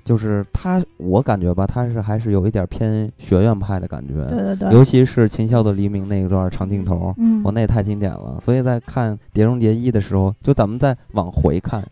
[0.08, 8.40] 就是他，我感觉吧，他是还是有一点偏学院派的感觉，对对对，尤其是《秦霄的黎明》那一段长镜头，嗯我，那也太经典了。
[8.42, 11.84] 所以在看《碟中谍一》的时候，就咱们再往回看，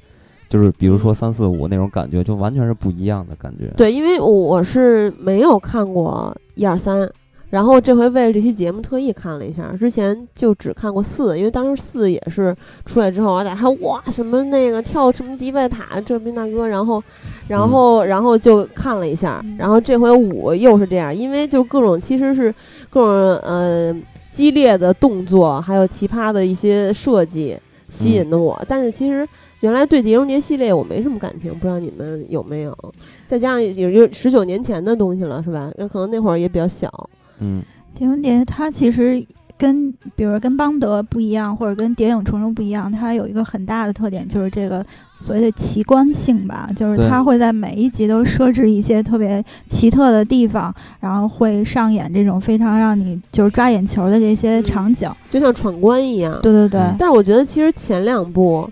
[0.47, 3.73] 就是比如说三四五那种感觉，就完全是不一样的感觉。
[3.75, 7.09] 对，因为我是没有看过一二三，
[7.49, 12.55] 然后这回为了这期节目特意看了一下，之前就只看过四，因为当时四也是
[12.85, 17.01] 出来之后，大家还哇什么那个跳什么迪拜塔这边那个，然后，
[17.47, 22.53] 然后然后就看了一下，嗯然后这回五又是这样，因为就各种其实是
[22.89, 23.09] 各种
[23.49, 23.95] 呃
[24.31, 27.57] 激烈的动作，还有奇葩的一些设计
[27.89, 29.27] 吸引的我，但是其实。
[29.61, 32.77] 原来对《碟中谍》系列我没什么感情，不知道你们有没有？
[33.25, 35.71] 再加上也就十九年前的东西了，是吧？
[35.75, 37.09] 那可能那会儿也比较小。
[37.39, 37.61] 嗯，
[37.93, 39.25] 碟中谍它其实
[39.57, 44.85] 跟比如跟邦德不一样，或者跟谍影重重不一样，它有一个很大的特点，就是这个
[45.19, 55.09] 所谓的奇观性吧，就是对它会在每一集都设置一些特别奇特的地方，然后会上演这种非常让你就是抓眼球的这些嗯场景。
[55.29, 56.37] 就像闯关一样。
[56.43, 58.69] 对对对，嗯但是我觉得其实前两部，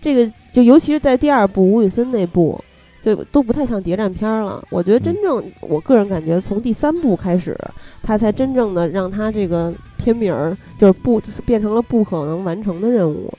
[0.00, 2.58] 这个就尤其是在第二部吴宇森那部，
[3.04, 4.66] 就都不太像谍战片儿了。
[4.70, 7.54] 我觉得真正，我个人感觉从第三部开始，
[8.02, 13.30] 他才真正的让他这个片名儿就是不变成了不可能完成的任务。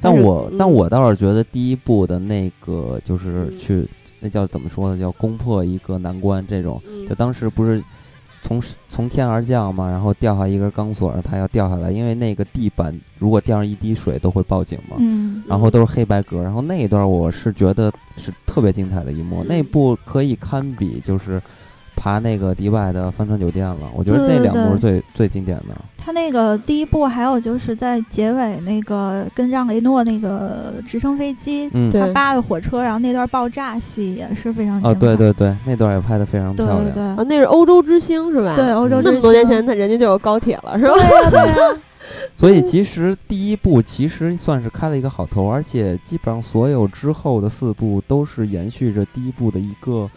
[0.00, 3.86] 但我嗯但我倒是觉得第一部的那个就是嗯去
[4.20, 4.98] 那叫怎么说呢？
[4.98, 6.80] 叫攻破一个难关这种。
[6.88, 7.82] 嗯就当时不是
[8.42, 14.96] 从从天而降嘛，然后掉下一根钢索，它要掉下来，因为那个地板如果掉上一滴水都会报警嘛。
[14.98, 19.46] 嗯，然后都是黑白格，然后那一段我是觉得是特别精彩的一幕，嗯。
[19.48, 21.40] 那部可以堪比就是
[22.00, 23.76] 爬那个迪拜的帆船酒店了。
[23.94, 25.76] 我觉得对对那两部是对最最经典的。
[26.02, 31.68] 他那个第一部还有就是在结尾那个跟让雷诺那个直升飞机。
[31.74, 34.96] 嗯，他扒的火车，然后那段爆炸戏也是非常哦。
[34.98, 36.84] 对对对，那段也拍得非常漂亮。
[36.84, 38.56] 对对啊，那是欧洲之星是吧？
[38.56, 40.94] 对，欧洲那之星么多年前，他人家就有高铁了，是吧？
[40.94, 41.78] 对呀对呀，
[42.34, 50.08] 所以其实第一部其实算是开了一个好头，而且基本上所有之后的四部都是延续着第一部的一个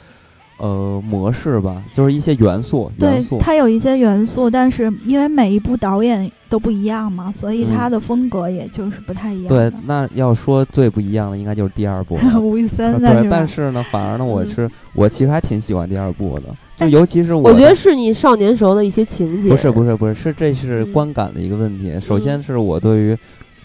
[0.64, 3.38] 呃模式吧，就是一些元素元对素。
[3.38, 12.40] 它有一些元素，但是因为每一部导演都不一样嘛，所以它的风格也就是不太一样对。，那要说最不一样的，应该就是第二部了。
[12.40, 16.44] 吴宇森的对，但是呢，反而呢，我嗯是我其实还挺喜欢第二部的，
[16.78, 19.50] 就尤其是我觉得是你少年时候的一些情节。
[19.50, 22.00] 不是不是不是是这是嗯观感的一个问题。
[22.00, 23.18] 首先嗯是我对于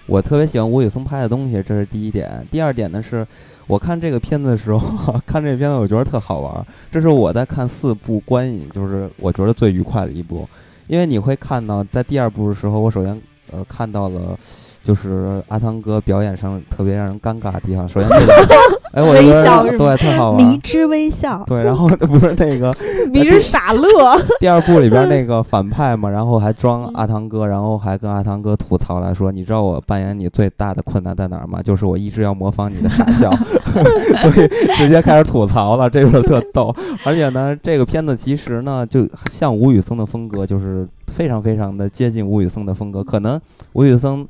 [0.06, 2.44] 我特别喜欢吴宇森拍的东西，这是第一点。
[2.50, 3.24] 第二点呢是，
[3.68, 6.66] 我看这个片子的时候， 看这个片子我觉得特好玩。
[6.90, 10.48] 这是我在看四部观影，就是我觉得最愉快的一部，
[10.88, 13.16] 因为你会看到在第二部的时候，我首先
[13.52, 14.37] 呃看到了。
[14.84, 17.88] 就是阿汤哥表演上特别让人尴尬的地方。
[17.88, 18.34] 首先， 这个，
[18.92, 21.44] 哎，我觉得对特好玩，迷之微笑。
[21.46, 22.74] 对，然后 不是那个
[23.12, 24.18] 迷之傻乐。
[24.40, 31.60] 第二部里边那个反派嘛，然后还装阿汤哥，然后还跟阿汤哥吐槽来说：“你知道我扮演你最大的困难在哪儿吗？
[31.62, 33.30] 就是我一直要模仿你的傻笑。”
[34.22, 36.74] 所以直接开始吐槽了，这个特逗。
[37.04, 43.04] 而且呢，这个片子其实呢，就像吴宇森的风格，就是非常非常的接近吴宇森的风格。
[43.04, 43.38] 可能
[43.74, 44.26] 吴宇森。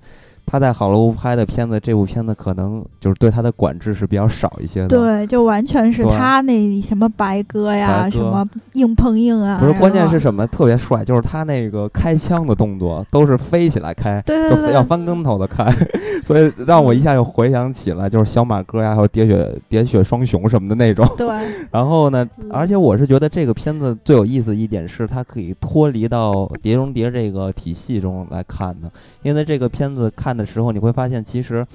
[0.50, 4.88] 他在好莱坞拍的片子，这部片子可能就是对他的管制是比较少一些的。
[4.88, 9.58] 对，就完全是他那什么白鸽呀，什么硬碰硬啊。
[9.60, 10.46] 不是，关键是什么？
[10.46, 15.70] 特别帅，就是他那个开枪的动作都是飞起来开，对对对，要翻跟头的开，
[16.24, 21.06] 所以让我一下又回想起来，就是小马哥呀，还有喋血喋血双雄什么的那种。
[21.18, 21.28] 对。
[21.70, 26.32] 然后呢，而且我是觉得这个片子最有意思一点是，它可以脱离到
[26.62, 28.90] 《碟中谍》这个体系中来看的，
[29.22, 30.37] 因为这个片子看。
[30.38, 31.66] 的时候你会发现，其实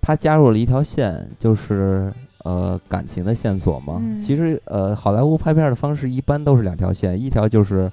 [0.00, 2.10] 他加入了一条线，就是
[2.44, 4.02] 呃感情的线索嘛。
[4.20, 7.92] 其实呃，好莱坞拍片的方式一般都是两条线，一条就是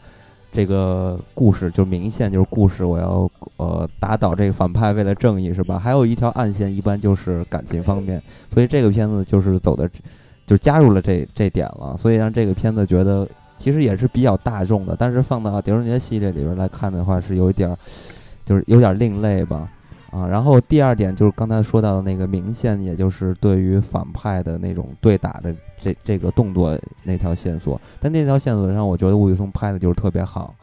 [0.51, 5.77] 这个故事，就是明线，就是故事，我要呃打倒这个反派，为了正义，是吧？
[5.77, 8.21] 还有一条暗线，一般就是感情方面。
[8.49, 9.87] 所以这个片子就是走的，
[10.45, 14.95] 就加入了这这点了，所以让这个片子觉得其实也是比较大众的。
[14.97, 17.75] 但是放到《狄仁杰》系列里边来看的话，是有一点，
[18.45, 19.69] 就是有点另类吧。
[20.11, 27.79] 啊，然后第二点就是刚才说到的那个明线，也就是对于反派的那种对打的这这个动作那条线索。
[27.99, 30.53] 但那条线索上，我觉得吴宇森拍的就是特别好，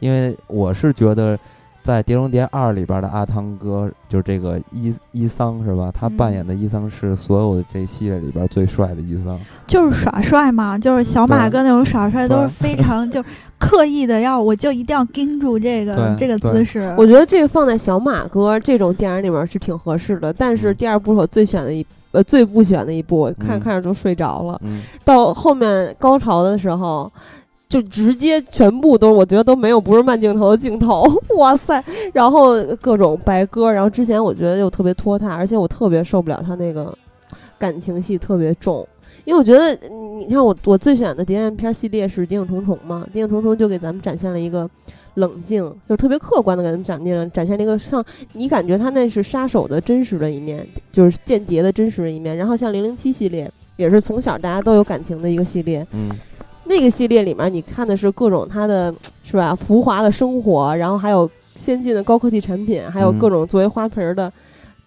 [0.00, 1.38] 因为我是觉得。
[1.88, 5.90] 在《碟中谍二》里边的阿汤哥，就是这个伊伊桑是吧？
[5.90, 13.24] 他扮演的伊桑是所有的这系列里边最帅的伊桑，就是耍帅嘛， 就是小马哥那种耍帅都是非常就
[13.56, 16.94] 刻意的要，我就一定要盯住这个这个姿势。
[16.98, 24.60] 我觉得这个放在小马哥这种电影里面是挺合适的，但是第二部是我最选的一呃最不选的一部，看着看着就睡着了。
[25.06, 27.10] 到后面高潮的时候。
[27.68, 31.04] 就直接全部都，我觉得都没有不是慢镜头的镜头，
[31.36, 31.84] 哇塞！
[32.14, 36.96] 然后各种白鸽，然后之前我觉得又特别拖沓，而且我特别受不了他那个
[37.58, 38.86] 感情戏特别重，
[39.26, 39.78] 因为我觉得
[40.18, 44.68] 你看我我最选的谍战片系列是《谍影重重》嘛，《谍影重重》就给咱们展现了一个
[45.14, 48.02] 冷静，就特别客观的给咱们展现了展现了一个像
[48.32, 52.34] 你感觉他那是杀手的真实的一面，就是间谍的真实的一面。
[52.34, 56.10] 然后像《零零七》系列也是从小大家都有感情的一个系列，嗯。
[56.68, 64.30] 那个系列里面，你看的是各种它的是吧，浮华的生活，然后还有先进的高科技产品，还有各种作为花瓶的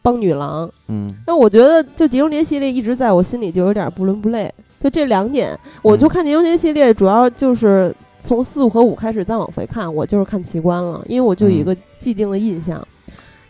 [0.01, 0.69] 帮女郎。
[0.87, 4.53] 嗯，那我觉得就《碟中谍》系列一直在我心里就有点不伦不类。
[4.79, 12.87] 就这两点，我就看《碟中谍》系列，主要就是从四和五开始再往回看，我就是看奇观了，因为我就有一个既定的印象。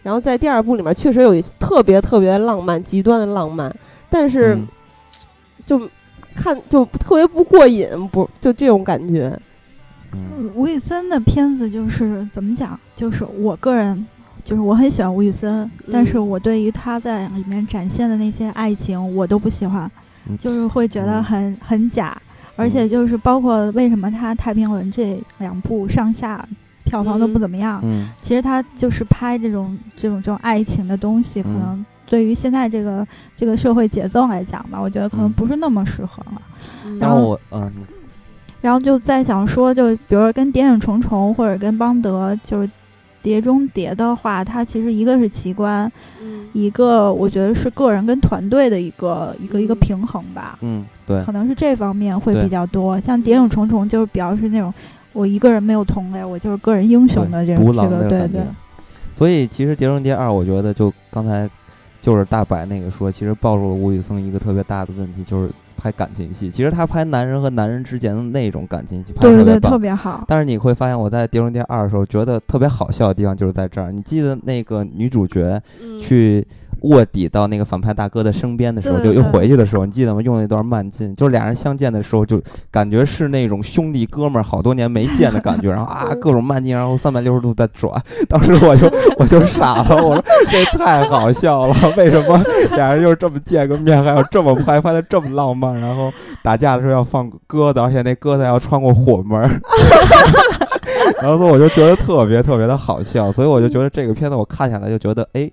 [0.04, 3.74] 然后在第二部里面，确实有特别特别浪漫、极端的浪漫，
[4.10, 4.58] 但是
[5.66, 5.82] 就。
[6.36, 9.38] 看就特别不过瘾，不就这种感觉。
[10.54, 12.78] 吴宇森的片子就是怎么讲？
[12.96, 14.06] 就是我个人
[14.44, 19.90] 就是我很喜欢吴宇森，但是我对于他在里面展现的那些爱情，我都不喜欢，
[20.40, 22.16] 就是会觉得很很假。
[22.58, 26.46] 而且就是包括为什么他《太平轮》这两部上下
[26.84, 27.82] 票房都不怎么样，
[28.20, 31.86] 其实他就是拍这种这种这种爱情的东西，可能。
[32.12, 36.42] 对于现在这个这个社会节奏来讲吧，我觉得可能不是那么适合了。
[37.00, 37.72] 然后我嗯，
[38.60, 42.68] 然后就再想说，就比如说跟《谍影重重》或者跟邦德，就是
[43.22, 45.90] 《碟中谍》的话，它其实一个是奇观，
[46.52, 50.60] 一个我觉得是个人跟团队的一个一个一个平衡吧。
[50.60, 53.00] 嗯，对，可能是这方面会比较多。
[53.00, 54.74] 像《谍影重重》就是比较是那种
[55.14, 58.42] 我一个人没有同类，我就是个人英雄的这种这个对对。
[59.16, 61.50] 所以其实《碟中谍二》，我觉得就刚才。
[62.02, 66.50] 就是大白那个说，其实暴露了吴宇森一个特别大的问题，就是拍感情戏。
[66.50, 70.26] 其实他拍男人和男人之间的那种感情戏，拍特别特别好。
[70.28, 73.92] 但是你会发现，我在《碟中谍二》的时候，觉得特别好笑的地方就是在这儿。
[73.92, 75.62] 你记得那个女主角
[76.00, 76.46] 去。
[76.82, 80.22] 卧底到那个反派大哥的身边的时候，就又回去的时候，你记得吗？
[80.22, 87.92] 用那段慢镜，就是俩人相见的时候，就感觉是那种兄弟哥们儿好多年没见的感觉，然后啊， 各种慢镜，然后三百六十度在转。
[88.28, 92.44] 当时我就我就傻了，我说这太好笑了， 为什么
[92.76, 95.80] 俩人就是这么见个面，还要这么拍，拍的这么浪漫？
[95.80, 96.12] 然后
[96.44, 99.40] 打架的时候要放鸽子，而且那鸽子要穿过火门。
[101.22, 105.50] 然后我就觉得特别特别的好笑，所以我就觉得这个片子我看下来就觉得哎。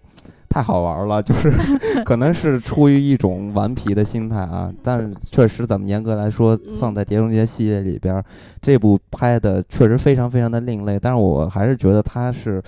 [0.48, 1.52] 太好玩了， 就是
[2.04, 4.72] 可能是出于一种顽皮的心态啊。
[4.82, 8.22] 但是确实，咱们严格来说，放在《碟中谍》系列里边，
[8.62, 10.98] 这部拍的确实非常非常的另类。
[11.00, 12.62] 但是我还是觉得它是，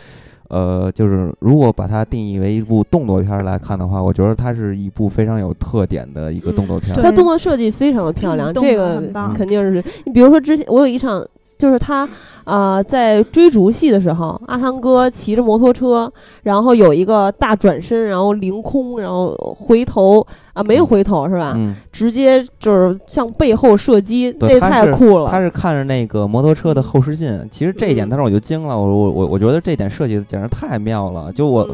[0.48, 6.94] 呃，就是如果把它定义为一部动作片来看的话，我觉得它是一部非常有特点的一个动作片。
[7.00, 9.00] 它动作设计非常的漂亮，这个
[9.34, 9.82] 肯定是。
[10.04, 11.26] 你比如说之前我有一场。
[11.60, 12.08] 就是他，
[12.44, 16.10] 呃，在追逐戏的时候，阿汤哥骑着摩托车，
[16.42, 21.52] 然后有一个大转身，然后凌空，然后回头啊，没有回头是吧？
[21.54, 25.30] 嗯，直接就是向背后射击，那太酷了。
[25.30, 31.68] 他是看着那个摩托车的后视镜，其实这一点当时我就惊了，我我我我觉得这点设计简直太妙了，就我。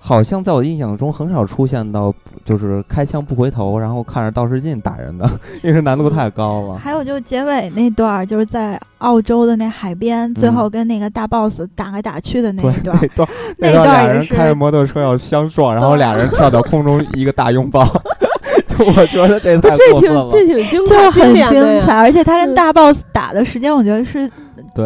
[0.00, 5.28] 好像在我的印象中很少出现到就是开枪不回头，然后看着倒视镜打人的，
[5.62, 6.78] 因为难度太高了。
[6.78, 12.98] 还有就是结尾那段，就是在澳洲的那海边，最后跟那个大 boss 打来打去的那一段，
[13.58, 17.86] 那段俩人开着摩托车要相撞， 然后俩人跳到空中一个大拥抱。
[18.78, 24.30] 我觉得这太这挺这挺精彩，很精彩，而且他跟大 boss 打的时间，我觉得是。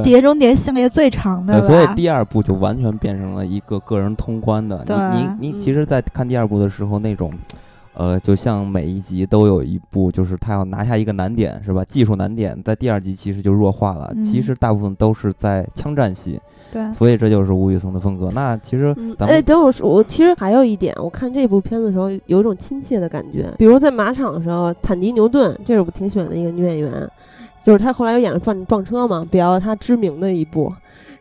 [0.01, 4.85] 碟中谍系列最长的，所以第二部就完全变成了一个个人通关的。
[4.89, 7.31] 你你你，其实，在看第二部的时候，那种，
[7.95, 11.85] 呃，就像每一集都有一部，就是他要拿下一个难点，是吧？
[11.85, 14.11] 技术难点，在第二集其实就弱化了。
[14.25, 16.41] 其实大部分都是在枪战戏。
[16.71, 18.31] 对，所以这就是吴宇森的风格。
[18.35, 23.53] 那其实，哎，等我说，我其实还有一点，我看这部片子的时候，有一种亲切的感觉。
[23.59, 26.91] 比如在马场的时候，坦迪牛顿，这是我挺喜欢的一个女演员。
[27.65, 30.73] 就是他后来又演了撞撞车嘛，比较他知名的一部，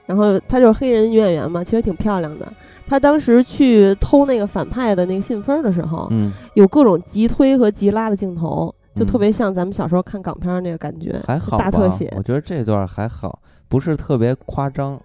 [0.05, 2.51] 然后他就是黑人女演员嘛，其实挺漂亮的。
[2.87, 12.11] 他当时去偷那个反派的那个信封的时候，嗯，有各种急推和急拉的镜头，就特别像咱们小时候看港片那个感觉，还好大特写。
[12.17, 13.39] 我觉得这段还好，
[13.69, 14.99] 不是特别夸张，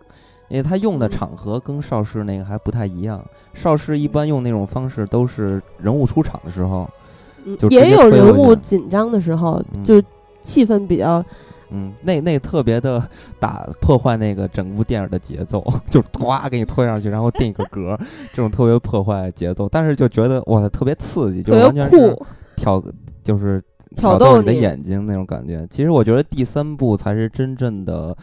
[0.48, 3.24] 因为他用的场合跟邵氏那个还不太一样。
[3.54, 6.88] 邵氏一般用那种方式都是人物出场的时候，
[7.58, 10.02] 就也有人物紧张的时候就。
[10.46, 11.24] 气氛比较，
[11.70, 13.02] 嗯，那那特别的
[13.40, 17.98] 打破坏那个整部电影的节奏， 就咵给你推上去，然后定一个格，
[18.32, 22.16] 这种特别破坏节奏，但是就觉得哇，特别刺激，就完全是
[22.56, 22.82] 挑，
[23.24, 23.62] 就是
[23.96, 25.66] 挑逗你的眼睛那种感觉。
[25.70, 28.14] 其实我觉得第三部才是真正的。《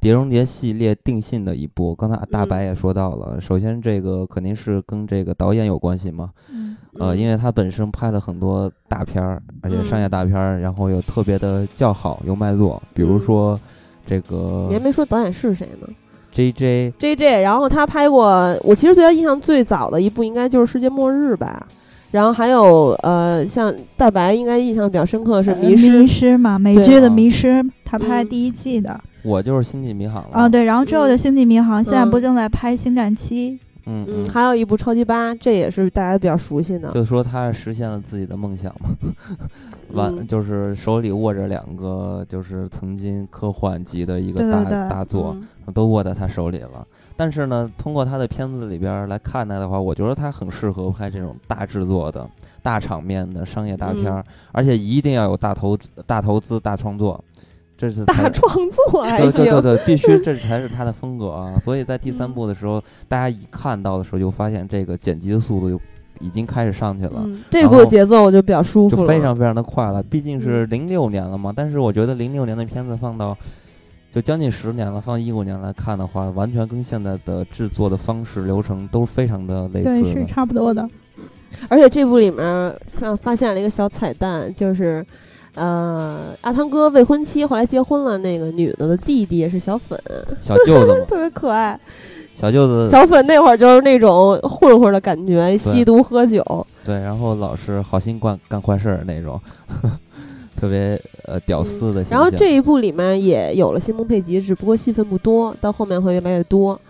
[0.00, 3.38] 碟中谍》系列定性的一部，刚才大白也说到了。
[3.38, 6.30] 首先，这个肯定是跟这个导演有关系嘛。
[6.50, 6.76] 嗯。
[6.98, 12.82] 呃，因为他本身拍了很多大片儿，而且商业大片儿，然后又特别的叫好，有卖座。
[12.94, 13.58] 比如说，
[14.06, 14.66] 这个。
[14.68, 15.86] 你还没说导演是谁呢
[16.32, 21.68] ？J J J J，然后他拍过，我其实对他印象最早的一部应该就是《世界末日》吧。
[22.10, 28.98] 然后还有呃，像大白应该印象比较深刻的是《迷失》迷失嘛，美剧的《迷失》，他拍第一季的。
[29.22, 30.30] 我就是星际迷航了。
[30.32, 36.90] 啊，对，然后之后的星际迷航现在不正在拍星战七，嗯嗯，还有一部超级八，这也是大家比较熟悉的。
[36.92, 38.90] 就说他实现了自己的梦想嘛，
[39.92, 45.36] 完就是手里握着两个就是曾经科幻级的一个大大作，
[45.74, 46.86] 都握在他手里了。
[47.16, 52.26] 但是呢，通过他的片子里边来看待的话，我觉得他很适合拍这种大制作的
[52.62, 57.22] 大场面的商业大片，而且一定要有大投大投资大创作。
[57.80, 61.58] 这是大创作，对对对对，必须 这才是他的风格啊！
[61.58, 62.78] 所以在第三部的时候，
[63.08, 65.80] 大家一看到的时候，就发现这个剪辑的速度就
[66.18, 67.26] 已经开始上去了。
[67.48, 70.02] 这部节奏我就比较舒服，就非常非常的快了。
[70.02, 73.34] 毕竟是零六年了嘛，但是我觉得零六年的片子放到
[74.12, 80.86] 就将近十年了，放一五年来看的话，完全跟现在的制作的方式流程都非常的类似，对，是差不多的。
[81.70, 82.76] 而且这部里面
[83.22, 85.02] 发现了一个小彩蛋，就是。
[85.54, 90.00] 呃，阿汤哥未婚妻后来结婚了，那个女的的弟弟是小粉，
[90.40, 91.78] 小舅子 特别可爱。
[92.36, 99.38] 小舅子，小粉那会儿就是那种混混的感觉，吸毒喝酒，对，然后老是好心干干坏事儿那种，
[100.56, 102.02] 特别呃屌丝的。
[102.10, 106.80] 然后这一部里面也有了新蒙佩吉，只不过戏份不多，到后面会越来越多。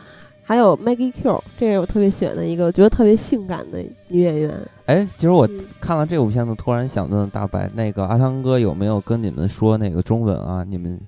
[0.51, 3.79] 还有 Maggie Q，这是我特别喜欢的一个，我觉得特别性感的
[4.09, 4.53] 女演员。
[4.87, 5.49] 哎，其实我
[5.81, 10.67] 看了这部片子，突然想问大白，那个阿汤哥有没有跟你们说那个中文啊？
[10.69, 10.99] 你们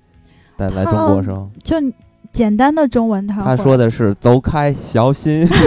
[0.56, 1.74] 在来中国时候，就
[2.30, 5.44] 简单的中文，他他说的是“走开，小心”。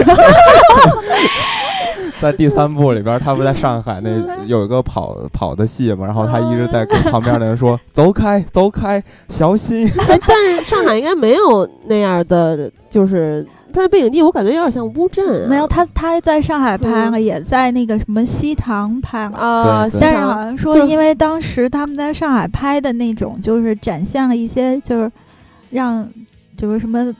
[2.18, 4.08] 在第三部里边，他不在上海那
[4.48, 9.86] 有一个跑跑的戏嘛，然后他一直在跟旁边的人说 “走开，走开，小心”。
[10.08, 13.46] 但是上海应该没有那样的，就是。
[13.76, 19.86] 他的背景地我感觉有点像乌镇，没有他他在上海拍了，也在那个什么西塘拍了啊。
[20.00, 25.12] 但是好像说，因为当时他们在上海拍的那种，就是展现了一些，就是
[25.70, 26.08] 让
[26.56, 27.14] 就是什么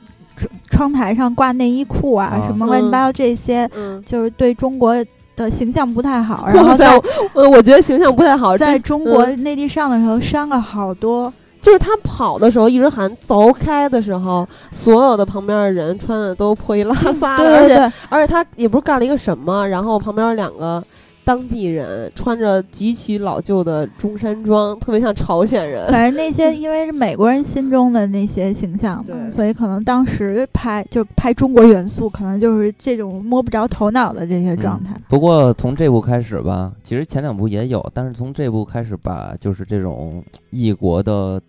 [0.69, 4.95] 窗台上挂内衣裤啊，啊什么乱七八糟这些，嗯，就是对中国
[5.35, 6.47] 的形象不太好。
[6.51, 11.31] 然后哇塞在，我我觉得形象不太好，在中国内地上的时候删了好多。
[11.67, 20.81] 就是他跑的时候一直喊走开的时候，所有的旁边的人穿的都破衣拉撒的，对对而且对，而且他也不是干了一个什么，然后旁边两个
[21.25, 25.91] 当地人穿着极其老旧的中山装，特别像朝鲜人。
[25.91, 34.93] 反正那些因为是美国人心中的那些形象嘛，所以可能当时拍就拍中国元素，可能就是这种摸不着头脑的这些状态。
[35.09, 41.41] 不过从这部开始吧，其实前两部也有，但是从这部开始把就是这种异国的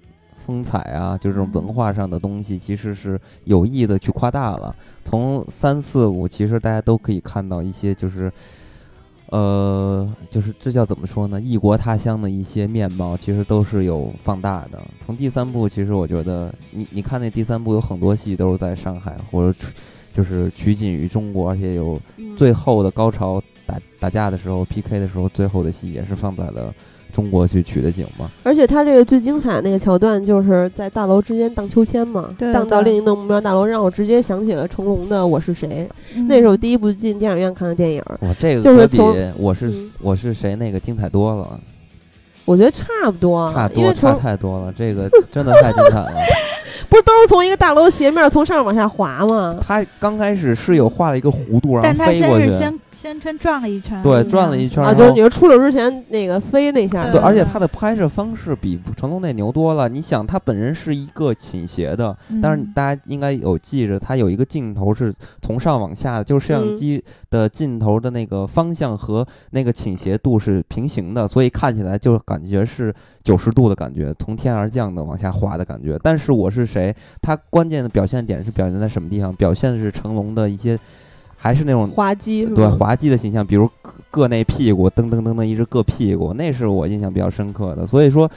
[0.48, 4.74] 风采啊，就这种文化上的东西，其实是有意的去夸大了。
[5.04, 8.32] 从三四五，其实大家都可以看到一些就是。
[9.30, 11.38] 呃，就是这叫怎么说呢？
[11.38, 14.80] 异国他乡的一些面貌，其实都是有放大的。
[15.04, 19.58] 从第三部，其实我觉得，你你看那第三部有很多戏都是在上海或者
[20.14, 26.74] 就是取景于中国，而且有嗯最后的高潮打打架的时候 PK 的时候，最后的戏也是放在了
[27.12, 28.30] 中国去取的景嘛。
[28.42, 38.02] 而且他这个最精彩的那个桥段，就是在大楼之间荡秋千嘛，对荡到另一栋目标大楼，让我直接想起了成龙的《我是谁》， 嗯那是我第一部进电影院看的电影。
[38.20, 38.98] 哇，这个就是可比
[39.36, 41.60] 我是嗯我是谁那个精彩多了，
[42.44, 46.12] 我觉得差不多，差多差太多了，这个 真的太精彩了。
[46.88, 49.58] 不是都是从一个大楼斜面从上面往下滑吗？
[49.60, 59.88] 他刚开始是有画了一个弧度，然后飞过去，先是先先先转了一圈，对，嗯转了一圈，啊，就是你说出溜之前那个飞那下，对，而且他的拍摄方式比成龙那牛多了。
[59.88, 72.92] 你想，他本人是一个倾斜的，但是嗯大家应该有记着，他有一个镜头是从上往下的，就是摄像嗯机的镜头的那个方向和那个倾斜度是平行的，所以看起来就感觉是
[73.22, 75.96] 九十度的感觉，从天而降的往下滑的感觉。
[76.02, 76.92] 但是我是谁？
[77.22, 79.32] 他关键的表现点是表现在什么地方？
[79.36, 80.76] 表现的是成龙的一些，
[81.38, 82.44] 还是那种滑稽？
[82.46, 83.64] 对滑稽的形象，比如
[84.10, 87.86] 硌硌那屁股，噔噔噔噔一直硌屁股，那是我印象比较深刻的。
[87.86, 88.30] 所以说，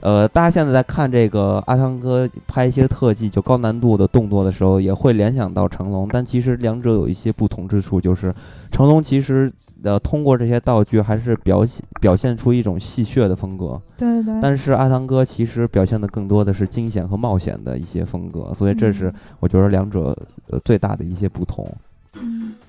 [0.00, 8.34] 呃，大家现在在看这个阿汤哥拍一些特技，就高难度的动作的时候，也会联想到成龙，但其实两者有一些不同之处，就是
[8.72, 9.52] 成龙其实。
[9.82, 20.16] 呃，通过这些道具，还是表现表现出一种戏谑的风格，对对，但是阿汤哥其实表现的更多的是惊险和冒险的一些风格，所以这是我觉得两者
[20.48, 21.64] 呃最大的一些不同。
[21.66, 21.76] 嗯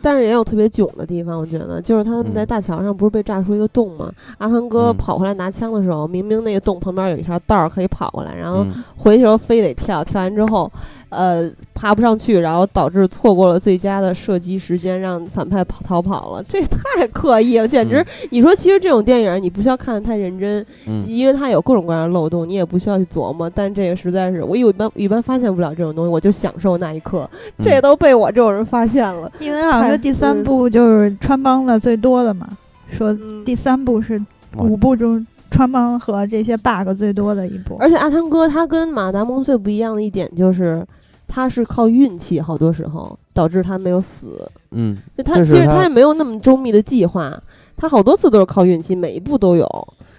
[0.01, 2.47] 但是也有特别囧的地方，我觉得就是他们在嗯。
[2.47, 4.11] 大桥上不是被炸出一个洞吗？
[4.37, 4.97] 阿汤哥嗯。
[4.97, 10.71] 跑回来拿枪的时候，明明那个洞旁边有一条道儿可以跑过来，然后嗯，回去时候非得跳，跳完之后，
[11.09, 18.05] 呃，爬不上去，然后导致错过了最佳的射击时间，让反派跑逃跑了，这太刻意了，简直！
[18.29, 23.49] 你说其实这种电影你不需要看得太认真，嗯，因为它有各种各样的漏洞，你也不需要去琢磨。
[23.49, 29.31] 但这个实在是我一般一般发现不了这种东西，我就享受那一刻，嗯这都被我这种人发现了。
[29.39, 32.49] 因为好像说第三嗯部就是穿帮的最多的嘛，
[32.89, 34.21] 说嗯第三部是
[34.57, 37.77] 五部中穿帮和这些 bug 最多的一部。
[37.79, 40.85] 而且阿汤哥他跟马达蒙最不一样的一点就是，
[41.27, 44.49] 他是靠运气，好多时候导致他没有死。
[44.71, 47.31] 嗯，就他他其实他也没有那么周密的计划，
[47.75, 49.67] 他好多次都是靠运气，每一步都有。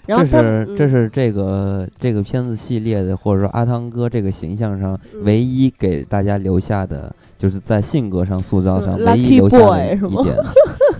[0.06, 10.36] 然后他这是嗯这是这个这个片子系列的，或者说阿汤哥这个形象上嗯唯一给大家留下的，就是在性格上塑造上嗯唯一留下的一点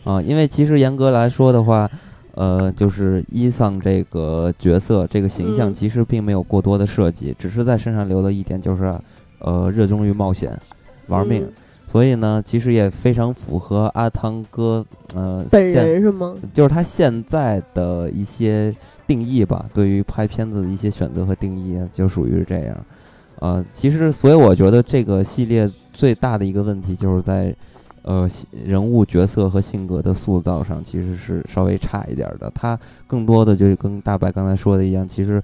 [0.05, 0.21] 啊。
[0.21, 1.91] 因为其实严格来说的话，
[2.35, 8.95] 呃，就是伊桑这个角色这个形象嗯其实并没有过多的设计，只是在身上留了一点，就是
[9.41, 10.59] 呃热衷于冒险、
[11.07, 11.45] 玩命。
[11.45, 11.53] 嗯
[11.91, 14.85] 所以呢，其实也非常符合阿汤哥
[15.15, 16.35] 呃本现人是吗？
[16.53, 18.77] 就是他现在的一些
[19.07, 22.77] 定义吧，对于拍片子的一些选择和定义，就属于是这样。
[23.39, 27.57] 呃，其实，所以我觉得这个系列最大的一个问题，就是在
[28.03, 28.29] 呃
[28.67, 32.53] 人物角色和性格的塑造上，其实是稍微差一点儿的。
[32.55, 35.43] 他更多的就跟大白刚才说的一样，其实。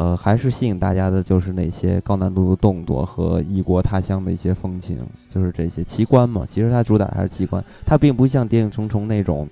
[0.00, 4.96] 呃，还是吸引大家的就是那些高难度的动作和异国他乡的一些风情，
[5.28, 6.42] 就是这些奇观嘛。
[6.48, 9.46] 其实它主打还是奇观，它并不像《谍影重重》那种，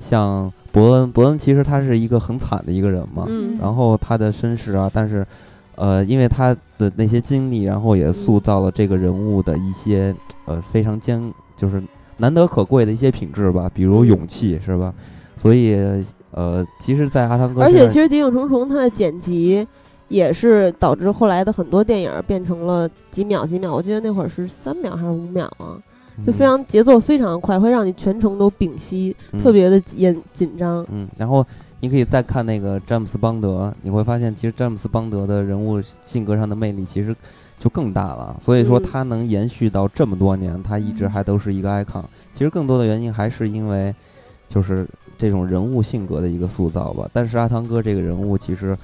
[0.00, 5.24] 像伯恩，伯恩其实他是一个很惨的一个人嘛，嗯然后他的身世啊，但是，
[5.76, 10.12] 呃，因为他的那些经历，然后也塑造了这个人物的一些
[10.46, 11.80] 呃非常坚，就是
[12.16, 14.92] 难得可贵的一些品质吧，比如嗯勇气，是吧？
[15.36, 15.76] 所以
[16.32, 19.64] 呃，其实，在阿汤哥而且其实《谍影重重》它的剪辑
[20.08, 25.80] 也是导致后来的很多电影变成了几秒几秒，我记得那会儿是三秒还是五秒啊，
[26.22, 30.84] 就非常节奏非常快，会让你全程都屏息，嗯特别的紧紧张。
[30.90, 31.44] 嗯，然后
[31.80, 37.14] 你可以再看那个詹姆斯邦德，你会发现其实詹姆斯邦德的人物性格上的魅力，其实
[37.58, 38.36] 就更大了。
[38.42, 42.04] 所以说他能延续到这么多年，他一直嗯还都是一个 icon。
[42.32, 43.94] 其实更多的原因还是因为
[44.48, 44.86] 就是
[45.18, 47.08] 这种人物性格的一个塑造吧。
[47.12, 48.76] 但是阿汤哥这个人物，其实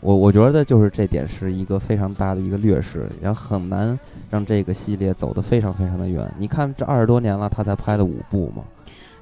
[0.00, 3.98] 我我觉得就是这点是一个非常大的一个劣势，然后很难
[4.30, 6.28] 让这个系列走得非常非常的远。
[6.38, 8.62] 你看这二十多年了，他才拍了五部嘛。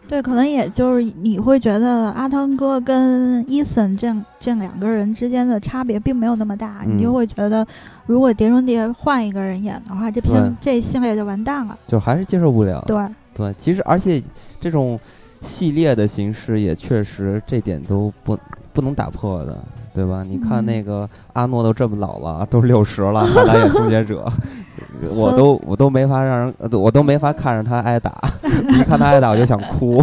[0.08, 7.64] 对，可能也就是你会觉得阿汤哥跟伊森这这两个人之间的差别并没有那么大，嗯你就会觉得，
[8.06, 11.78] 如果《碟中谍》换一个人演的话，这片这系列就完蛋了。
[11.86, 12.82] 就还是接受不了。
[12.88, 14.20] 对，对，其实而且
[14.60, 14.98] 这种
[15.40, 18.36] 系列的形式也确实这点都不
[18.72, 19.56] 不能打破的，
[19.94, 20.24] 对吧？
[20.26, 24.30] 你看嗯那个阿诺都这么老了，都六十了， 还来演终结者，
[25.20, 28.12] 我都我都没法让人，呃我都没法看着他挨打，
[28.70, 30.02] 一看他挨打我就想哭。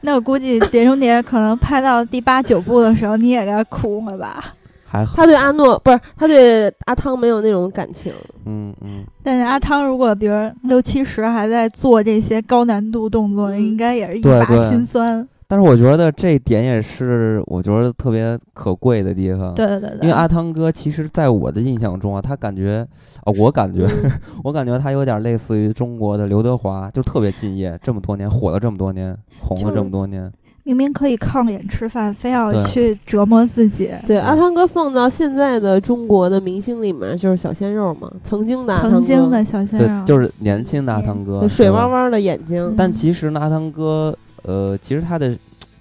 [0.00, 4.44] 那我估计《碟中谍》可能拍到第八九部的时候，你也该哭了吧？
[4.90, 8.12] 还好，他对阿诺不是他对阿汤没有那种感情，
[8.46, 15.28] 嗯嗯，但是阿汤如果比如六七十还在做这些高难度动作，嗯应该也是一把对对辛酸。
[15.50, 19.54] 但是我觉得这一点也是我觉得特别可贵的地方。
[19.54, 22.86] 对对对对，因为阿汤哥其实，在我的印象中啊，他感觉
[23.24, 24.10] 啊，我感觉，嗯
[24.44, 30.30] 我感觉他有点类似于中国的刘德华，就特别敬业，这么多年火了这么多年，红了这么多年。
[30.64, 33.90] 明明可以靠脸吃饭，非要去折磨自己。
[34.06, 41.90] 对阿汤哥放到现在的中国的明星里面就是小鲜肉嘛，曾经的阿汤哥曾经的小鲜对肉，，就是年轻的阿汤哥，就水汪。
[41.90, 45.36] 汪的眼睛，但其实呢，阿汤哥，呃，其实他的，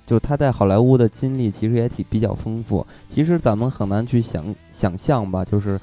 [0.06, 2.86] 就他在好莱坞的经历其实也挺比较丰富。
[3.08, 5.80] 其实咱们很难去想想象吧，就是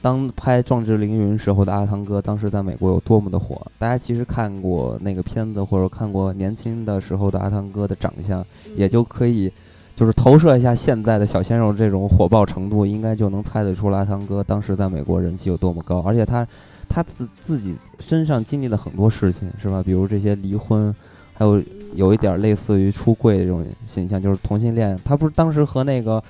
[0.00, 3.60] 当拍《壮志凌云》时候的阿汤哥，当时在美国有多么的火。
[3.78, 8.44] 大家其实看过那个片子，或者看过年轻的时候的阿汤哥的长相，
[8.76, 9.52] 也就可以。
[9.94, 16.00] 就是投射一下现在的小鲜肉这种火爆程度，应该就能猜得出来阿汤哥当时在美国人气有多么高。
[16.00, 16.48] 而且他
[16.88, 19.82] 他自自己身上经历了很多事情，是吧？
[19.82, 20.92] 比如这些离婚，
[21.42, 21.60] 还有
[21.94, 24.96] 有一点类似于出柜的这种形象，就是同性恋。
[25.04, 26.22] 他不是当时和那个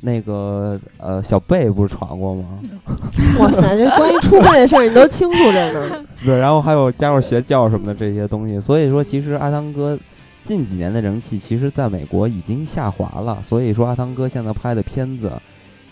[0.00, 2.58] 那个呃小贝不是传过吗？
[3.38, 6.04] 哇塞，这关于出柜的事儿你都清楚着呢。
[6.24, 8.58] 对，然后还有加入邪教什么的这些东西。
[8.58, 9.96] 所以说，其实阿汤哥
[10.42, 13.38] 近几年的人气，其实在美国已经下滑了。
[13.44, 15.30] 所以说，阿汤哥现在拍的片子。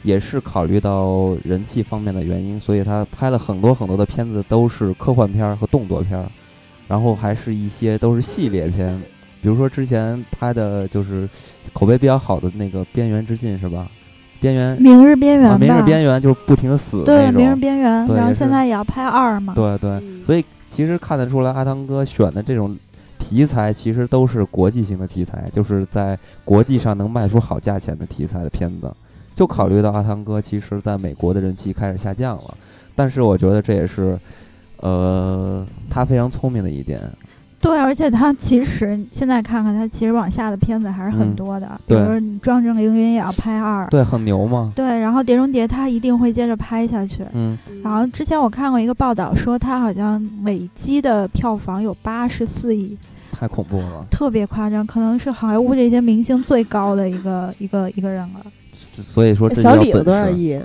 [0.02, 6.26] 也是考虑到人气方面的原因，所以他拍了很多很多的片子，都是科幻片儿和动作片儿，
[6.94, 8.96] 然后还是一些都是系列片，
[9.42, 11.28] 比如说之前拍的就是
[11.72, 13.90] 口碑比较好的那个《边缘之境》是吧？
[14.40, 19.54] 边缘明日边缘啊，明日边缘就是不停的死对，那明日，边缘，然后现在也要拍二嘛。
[19.56, 22.78] 对对，嗯所以其实看得出来，阿汤哥选的这种
[23.18, 28.88] 题材其实都是国际性的题材，就是在国际上能卖出好价钱的题材的片子。
[29.34, 32.54] 就考虑到阿汤哥其实在美国的人气开始下降了，
[32.94, 34.16] 但是我觉得这也是，
[34.84, 37.00] 呃，他非常聪明的一点。
[37.58, 44.70] 对，而且他其实现在看看，他其实往下的片子还是很嗯多的，比如说你《壮志凌云》也要拍二，对，很牛吗。
[44.76, 47.24] 对，然后《碟中谍》他一定会接着拍下去。
[47.32, 52.98] 嗯，然后之前我看过一个报道说，他好像累积的票房有八十四亿，
[53.32, 54.04] 太恐怖了。
[54.10, 58.44] 特别夸张，可能是好莱坞这些明星最高的一个一个一个人了。
[58.92, 60.28] 所以说小李子多少。
[60.28, 60.60] 亿？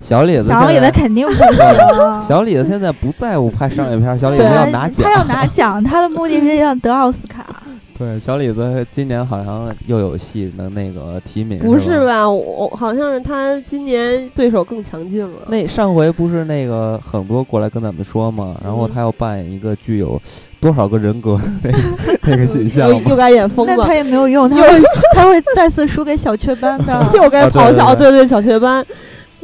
[0.00, 1.56] 小李子小李子肯定不行，
[2.26, 5.12] 小李子现在不在乎拍商业片，小李子要拿奖他。
[5.12, 7.44] 要拿奖，他的目的是要得奥斯卡。
[7.98, 12.28] 对，小李子今年好像又有戏能那个提名，不是吧？
[12.28, 12.34] 我
[12.70, 15.42] 我好像是他今年对手更强劲了。
[15.48, 20.18] 那上回不是那个很多过来跟咱们说嘛，然后嗯他要扮演一个具有
[20.58, 21.78] 多少个人格的那个
[22.32, 24.82] 那个形象嘛又又该演疯了，那他也没有用，他会
[25.14, 27.06] 他会再次输给小雀斑的。
[27.12, 27.94] 又该啊对咆哮。
[27.94, 28.82] 对对对，小雀斑。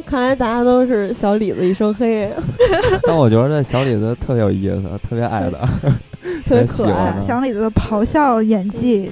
[0.07, 2.29] 看来大家都是小李子一身黑，
[3.05, 5.59] 但我觉得小李子特别有意思，特别爱的，
[6.47, 7.19] 特别可爱。
[7.21, 9.11] 小李子的咆哮演技，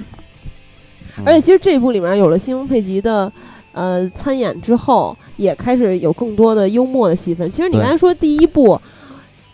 [1.18, 1.24] 嗯。
[1.26, 3.30] 而且其实这部里面有了西蒙佩吉的
[3.72, 7.50] 呃参演之后，也开始有更多的幽默的戏份。
[7.50, 8.80] 其实你刚才说第一部，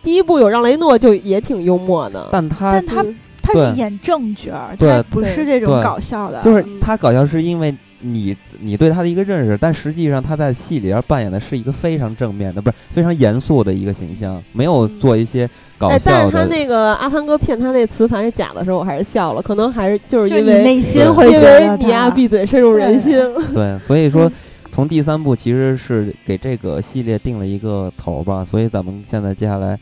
[0.03, 6.41] 第一部有让雷诺就也挺幽默的，但他但他嗯他是演正角儿，他不是这种搞笑的。
[6.43, 6.79] 就是嗯。
[6.81, 15.49] 他搞笑是因为你你对他的一个认识，但实际上他在戏里边扮演的是一个非常正面的，不是非常严肃的一个形象，没有做一些
[15.79, 16.45] 搞哎，但是他。
[16.45, 23.17] 那个阿汤哥骗他那磁盘是假的时候，我还是笑了，可能还是就是因为你内心会觉得为你呀闭嘴深入人心。
[23.55, 24.31] 对，所以说
[24.71, 29.79] 从第三部其实是给这个系列定了一个头儿吧，所以咱们现在接下来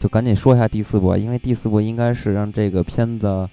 [0.00, 3.48] 就赶紧说一下第四部，因为第四部应该是让这个片子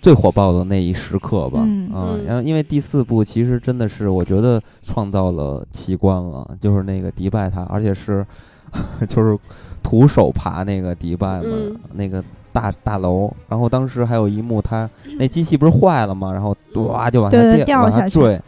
[0.00, 8.24] 最火爆的那一时刻吧，嗯然后因为第四部其实真的是我觉得创造了奇观了，就是那个迪拜塔，而且是
[9.08, 9.38] 就是
[9.82, 12.22] 徒手爬那个迪拜嘛，嗯那个
[12.52, 13.32] 大大楼。
[13.48, 14.88] 然后当时还有一幕，他
[15.18, 16.32] 那机器不是坏了吗？
[16.32, 18.40] 然后哇就往下掉，往下坠。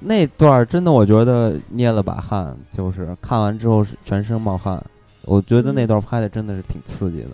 [0.00, 4.82] 那段儿真的，我觉得捏了把汗，就是看完之后是全身冒汗。
[5.24, 7.30] 我觉得那段拍的真的是挺刺激的。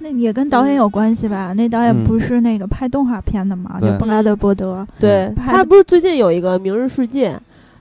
[0.00, 1.52] 那也跟导演有关系吧？
[1.52, 3.78] 那导演嗯不是那个拍动画片的嘛？
[3.80, 4.86] 就布拉德伯德。
[4.98, 7.32] 对他不是最近有一个《明日世界》，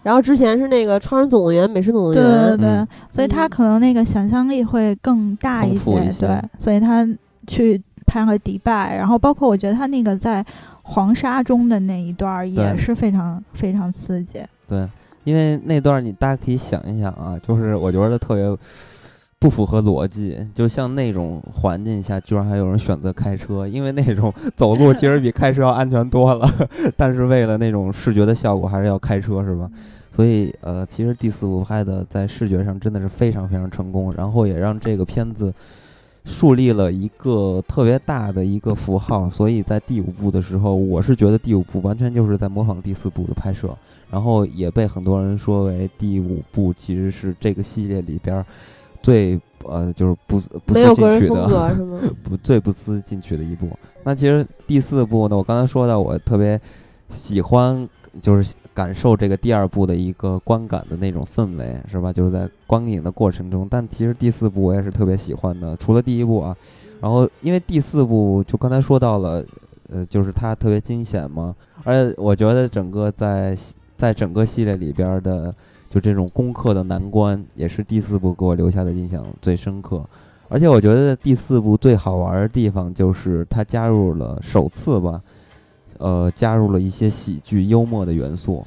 [0.03, 7.07] 然后之前是那个《超人总动员》《美食总动员对》对，嗯所以他嗯可能那个想象力会更大一些，一些对，所以他
[7.47, 10.45] 去拍了迪拜，然后包括我觉得他那个在
[10.83, 14.39] 黄沙中的那一段儿也是非常非常刺激。
[14.67, 14.87] 对，
[15.23, 18.43] 因为那段儿你大家可以想一想啊，就是我觉得特别
[19.39, 26.45] 不符合逻辑，就像那种环境下，居然还有人选择开车，因为那种走路 其实比开车要安全多了，
[26.97, 29.71] 但是为了那种视觉的效果，还是要开车，是吧？
[30.11, 35.53] 所以呃，其实第四部拍的在视觉上真的是非常非常成功，然后也让这个片子
[36.25, 39.29] 树立了一个特别大的一个符号。
[39.29, 43.73] 所以在第五部的时候，我是觉得第五部完全就是在模仿第四部的拍摄，
[44.11, 48.45] 然后也被很多人说为第五部其实是这个系列里边儿
[49.01, 51.75] 最呃就是不不思进取的。
[52.23, 53.67] 不最不思进取的一部。
[54.03, 56.59] 那其实第四部呢，我刚才说到，我特别
[57.09, 57.87] 喜欢，
[58.21, 62.13] 就是感受这个第二部的一个观感的那种氛围，是吧？
[62.13, 63.67] 就是在观影的过程中。
[63.69, 66.55] 但其实第四部我也是特别喜欢的，除了第一部啊。
[67.01, 69.43] 然后因为第四部就刚才说到了，
[69.89, 73.57] 呃，就是它特别惊险嘛，而且我觉得整个在
[73.97, 75.53] 在整个系列里边儿的。
[75.89, 80.03] 就这种攻克的难关，也是第四部给我留下的印象最深刻。
[80.47, 85.21] 而且我觉得第四部最好玩的地方就是它加入了首次吧，
[85.97, 88.65] 呃，加入了一些喜剧幽默的元素，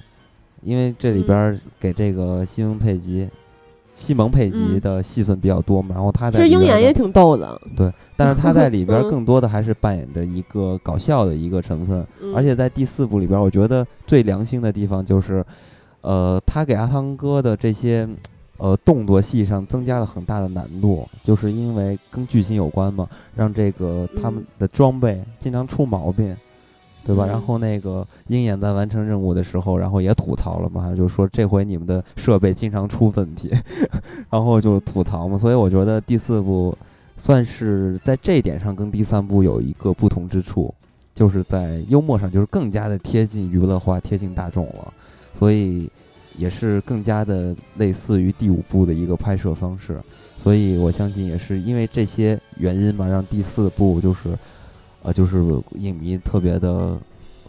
[0.62, 3.28] 因为这里边儿给这个西蒙佩吉、
[3.96, 12.32] 西蒙佩吉嗯的戏份比较多嘛，然后他在其实鹰眼也挺逗的，对，但是他在里边更多的还是扮演着一个搞笑的一个成分，嗯。
[12.32, 15.44] 而且在第四部里边儿，我觉得最良心的地方就是，
[16.02, 18.08] 呃，他给阿汤哥的这些
[18.58, 26.36] 呃动作戏上增加了很大的难度，就是因为跟剧情有关嘛，让这个他们嗯的装备经常出毛病。
[27.04, 27.26] 对吧？
[27.26, 33.50] 嗯然后那个鹰眼在完成任务的时候，然后也吐槽了嘛，就说这回你们的设备经常出问题，
[34.30, 35.36] 然后就吐槽嘛。
[35.36, 36.78] 所以我觉得第四部
[37.16, 40.72] 算是在这一点上跟第三部有一个不同之处，
[41.12, 44.94] 就是在幽默上就是更加的贴近娱乐化、贴近大众了，
[45.42, 45.90] 所以
[46.38, 50.00] 也是更加的类似于第五部的一个拍摄方式。
[50.38, 54.38] 所以我相信也是因为这些原因吧，让第四部就是，
[55.02, 55.38] 呃，就是
[55.74, 56.96] 影迷特别的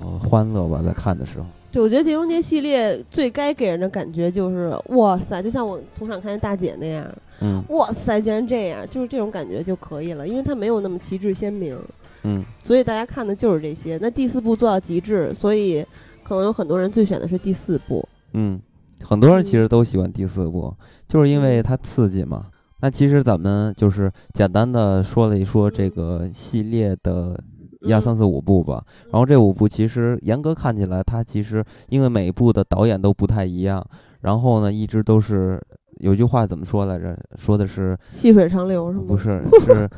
[0.01, 1.45] 呃欢乐吧，在看的时候。
[1.71, 7.07] 对，我觉得《碟中谍》系列最该给人的感觉就是，哇塞，就像我同场看见大姐那样，
[7.41, 11.77] 嗯哇塞，竟然这样，就是这种感觉就可以了，因为它没有那么旗帜鲜明，
[12.23, 13.99] 嗯所以大家看的就是这些。
[14.01, 15.85] 那第四部做到极致，所以
[16.23, 18.07] 可能有很多人最选的是第四部。
[18.33, 18.59] 嗯，
[19.01, 20.73] 很多人其实都喜欢第四部，
[21.07, 22.47] 就是因为它刺激嘛。
[22.81, 27.39] 那其实咱们就是简单的说了一说这个系列的
[27.81, 28.83] 一二三四五部吧。
[29.11, 33.85] 然后这五部其实严格看起来，它其实因为每一部的导演都不太一样，
[34.21, 35.61] 然后呢一直都是
[35.99, 37.17] 有句话怎么说来着？
[37.37, 39.05] 说的是细水长流是吗？
[39.07, 39.89] 不是是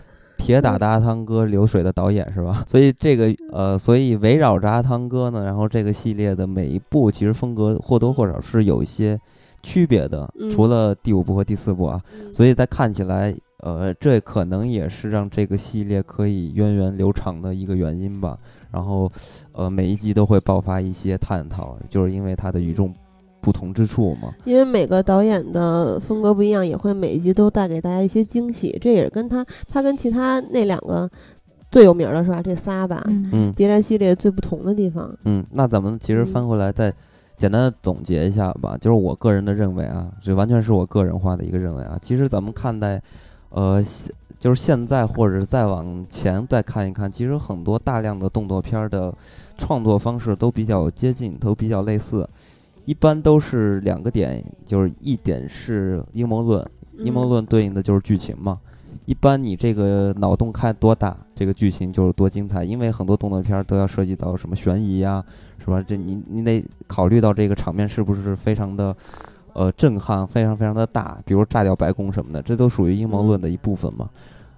[0.45, 2.63] 铁打的阿汤哥，流水的导演是吧？
[2.67, 9.19] 所以这个呃，所以围绕着阿汤哥呢，然后这个系列的每一部其实风格或多或少是有一些
[9.63, 11.99] 区别的，嗯除了第五部和第四部啊。
[12.21, 13.33] 嗯所以在看起来，
[13.63, 18.37] 呃，这可能也是让这个系列可以源远流长的一个原因吧。
[18.71, 19.11] 然后，
[19.51, 22.93] 呃，每一集都会爆发一些探讨，就是因为它的与众
[23.45, 24.33] 不同之处嘛。
[24.43, 28.75] 因为每个导演的风格不一样，也会每一集都带给大家一些惊喜。
[28.81, 31.07] 这也是跟他他跟其他那两个
[31.69, 32.41] 最有名的是吧？
[32.41, 35.15] 这仨吧，嗯嗯谍战系列最不同的地方。
[35.25, 36.91] 嗯，那咱们其实翻回来再
[37.37, 41.95] 简单的总结一下吧，就是我个人的认为啊，这完全是我个人化的一个认为啊。
[42.01, 42.99] 其实咱们看待，
[43.49, 49.13] 呃，现就是现在或者再往前再看一看，其实很多大量的动作片儿的
[49.57, 52.27] 创作方式都比较接近，都比较类似。
[52.85, 56.63] 一般都是两个点，就是一点是阴谋论，
[56.99, 58.59] 阴谋嗯论对应的就是剧情嘛。
[59.05, 62.63] 一般你这个脑洞开多大，这个剧情就是多精彩。
[62.63, 65.23] 因为很多动作片儿都要涉及到什么悬疑呀、
[65.59, 65.81] 是吧？
[65.81, 68.95] 这你你得考虑到这个场面是不是非常的，
[69.53, 74.09] 呃，震撼，非常非常的大，比如炸掉白宫什么的，这都属于阴谋论的一部分嘛。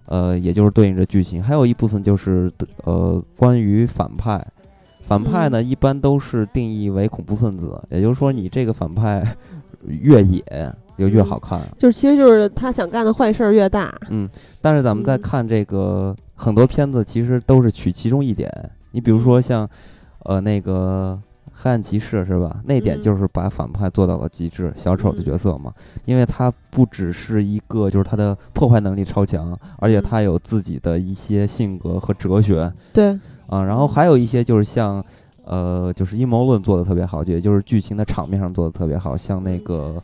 [0.06, 2.52] 呃，也就是对应着剧情，还有一部分就是
[2.84, 4.46] 呃关于反派。
[5.08, 9.26] 反派呢，一般都是定义为恐怖分子，也就是说，你这个反派
[9.86, 10.44] 越野，
[10.98, 11.62] 就越好看。
[11.78, 13.98] 就是其实就是他想干的坏事儿越大。
[14.10, 14.28] 嗯，
[14.62, 18.52] 但是咱们在看这个很多片子，其实都是取其中一点。
[18.92, 19.66] 你比如说像，
[20.26, 21.18] 呃，那个
[21.60, 22.62] 黑暗骑士是吧？
[22.66, 25.74] 那点就是把反派做到了极致，小丑的角色嘛，
[26.06, 32.72] 因为他不只是一个，就是他的破坏能力超强，而且他有自己的一些性格和哲学。
[32.94, 35.04] 对，啊，然后还有一些就是像。
[35.50, 39.96] 呃，就是阴谋论做的特别好，也就是剧情的场面上做的特别好，像那个，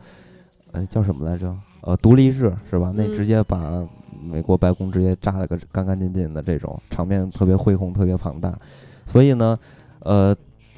[0.71, 1.53] 呃，叫什么来着？
[1.81, 2.93] 呃，独立日是吧？
[2.95, 3.85] 那直接把
[4.23, 8.57] 美国白宫直接炸了个干干净净的这种场面，特别恢宏，特别庞大。
[9.05, 9.59] 所以呢，
[9.99, 10.33] 呃，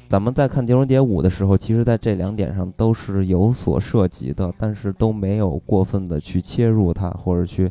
[0.08, 7.70] 咱们在看《碟中谍五》的时候，其实在这两点上都是有所涉及的，但是都没有过分的去切入它，或者去。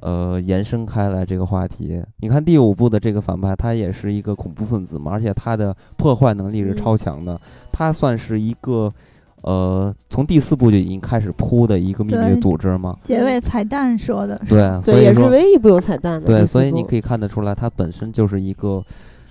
[0.00, 7.40] 呃，延伸开来这个话题，你看第五部的这个反派，他也是一个恐怖分子嘛，而且他的破坏能力是超强的，
[7.72, 8.92] 他算是一个，
[9.40, 12.94] 呃，从第四部就已经开始铺的一个秘密组织嘛。
[13.02, 16.26] 结尾彩蛋说的，对，对，也是唯一部有彩蛋的。
[16.26, 18.84] 对，所以你可以看得出来，它本身就是一个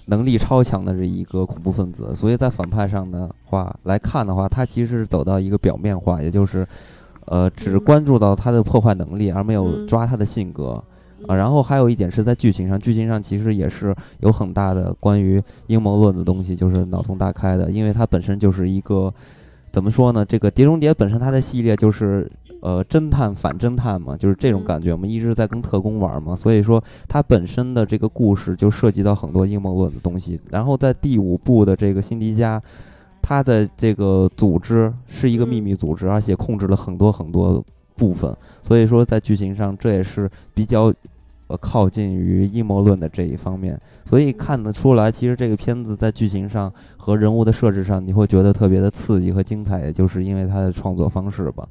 [0.06, 6.68] 能力超强的这一个恐怖分子，所以在反派上的话来看的话，他其实是走到一个表面化，也就是。
[7.28, 10.80] 呃，只关注到他的破坏能力，而没有抓他的性格
[11.28, 11.36] 啊。
[11.36, 17.72] 然后还有一点是在剧情上，剧情上其实也是有很大的关于阴谋论的东西，就是脑洞大开的。
[17.72, 19.12] 因为它本身就是一个
[19.64, 20.24] 怎么说呢？
[20.24, 22.32] 这个《碟中谍》本身它的系列就是
[22.66, 26.36] 呃侦探反侦探嘛，就是这种感觉嘛，一直在跟特工玩嘛。
[26.36, 30.40] 所以说它本身的这个故事就涉及到很多阴谋论的东西。
[30.50, 32.62] 然后在第五部的这个辛迪加。
[33.28, 40.94] 他的这个组织是一个秘密组织，而且控制了很多很多部分，所以说在剧情上这也是比较
[41.48, 51.68] 呃靠近于阴谋论的这一方面，所以看得出来，其实这个片子在剧情上和人物的设置上，你会觉得特别的刺激和精彩，也就是因为它的创作方式吧。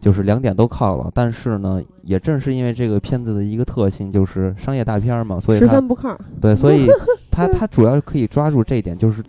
[0.00, 6.16] 就是两点都靠了，但是呢，也正是因为这个片子的一个特性，就是商业大片嘛，所以十三不靠。
[6.40, 6.86] 对，所以
[7.30, 9.22] 它它主要可以抓住这一点，就是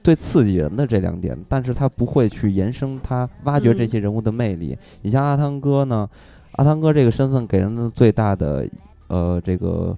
[0.00, 4.76] 最刺激人的这两点，但是它不会去延伸它挖掘这些人物的魅力。
[5.02, 6.08] 你像阿汤哥呢，
[6.52, 8.66] 阿汤哥这个身份给人的最大的
[9.08, 9.96] 呃这个。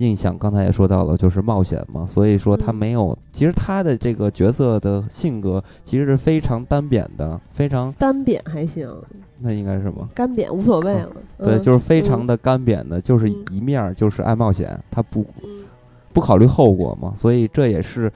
[0.00, 3.14] 印象刚才也说到了，就是冒险嘛，所以说他没有。
[3.32, 8.90] 其实他的这个角色的性格其实是非常单扁的，非常单扁还行。
[9.40, 10.08] 那应该是什么？
[10.14, 11.10] 干瘪无所谓了。
[11.38, 15.24] 对，就是非常的干瘪的，就是一面就是爱冒险，他不
[16.12, 18.12] 不考虑后果嘛，所以这也是。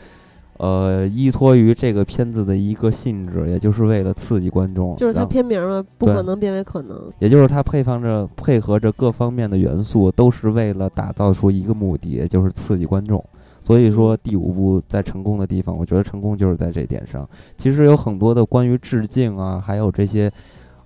[0.57, 6.97] 呃，依托于这个片子的一个性质，也就是为了刺激观众，就是它片名嘛，不可能变为可能。
[7.19, 13.23] 也就是它配方着配合着各方面的元素，都是为了打造出一个目的，也就是刺激观众。
[13.61, 17.29] 所以说第五部在成功的地方，我觉得成功就是在这点上。
[17.57, 20.31] 其实有很多的关于致敬啊，还有这些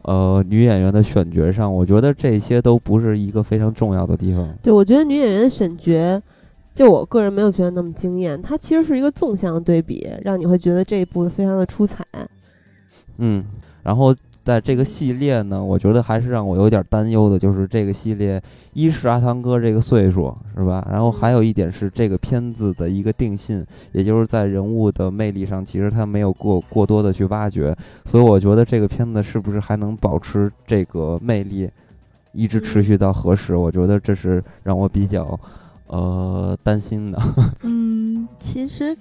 [0.03, 4.49] 呃女演员的选角上，我觉得这些都不是一个非常重要的地方。
[4.63, 6.21] 对，我觉得女演员的选角。
[6.71, 12.05] 就我个人没有觉得那么惊艳，它其实是一个纵向的对比，让你会觉得这一部非常的出彩。
[13.17, 13.45] 嗯，
[13.83, 14.15] 然后
[14.49, 18.43] 在这个系列呢，我觉得还是让我有点担忧的，就是这个系列，
[18.73, 20.89] 一是阿汤哥这个岁数是吧？
[20.91, 27.77] 然后还有一点是这个片子的一个定性，也就是在人物的魅力上，其实他没有过过多的去挖掘，
[28.07, 31.69] 所以我觉得这个片子是不是还能保持这个魅力，
[32.33, 33.55] 一直持续到何时？
[33.55, 35.39] 我觉得这是让我比较。
[35.89, 37.19] 呃，担心的。
[37.65, 38.97] 嗯，其实，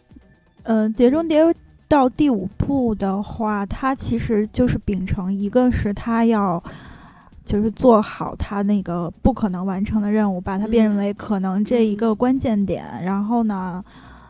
[0.63, 1.43] 嗯，《碟中谍》
[1.87, 6.61] 到第五部的话，它其实就是秉承一个是它要，
[7.45, 13.83] 就是做好他那个不可能完成的任务，把它变为可能这一个关键点，然后呢，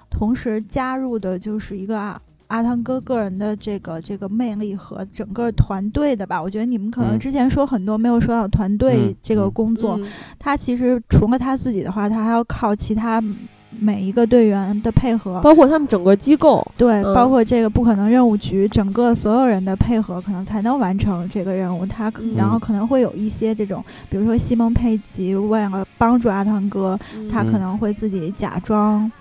[0.10, 2.20] 同时加入的就是一个。
[2.48, 10.00] 阿汤哥个人的这个这个魅力和整个团队的吧，我觉得你们可能之前说很多没有说到团队这个工作，
[10.40, 13.22] 他其实除了他自己的话，他还要靠其他
[13.70, 21.86] 每一个队员的配合，包括他们整个机构，对，包括这个不可能任务局整个所有人的配合，可能才能完成这个任务。
[21.86, 27.00] 他然后可能会有一些这种，比如说西蒙佩吉为了帮助阿汤哥，
[27.30, 29.12] 他可能会自己假装。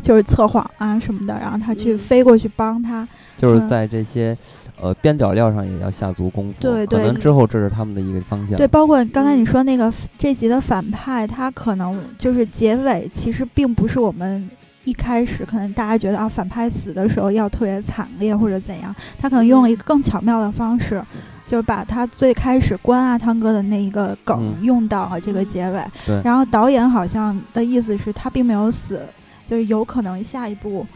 [0.00, 3.06] 就是测谎啊什么的，然后他去飞过去帮他，
[3.36, 4.38] 就是在这些
[4.80, 6.60] 呃边角料上也要下足功夫。
[6.60, 8.56] 对对，可能之后这是他们的一个方向。
[8.56, 14.48] 对，包括刚才你说那个这集的反派，他可能就是结尾，其实并不是我们
[14.84, 21.02] 一开始可能大家觉得啊，反派死的时候要特别惨烈或者怎样，他可能用了一个更巧妙的方式，
[21.46, 25.82] 就是把他最开始关阿汤哥的那一个梗用到了这个结尾。
[26.06, 29.00] 对，然后导演好像的意思是他并没有死。
[29.48, 30.86] 就是有可能下一步，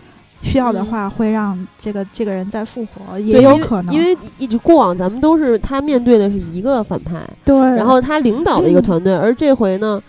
[0.43, 3.95] 需要的话会让这个这个人再复活，也有可能。
[3.95, 10.03] 因为一直过往咱们都是他面对的是一个反派，对，然后他领导的一个团队，而这回呢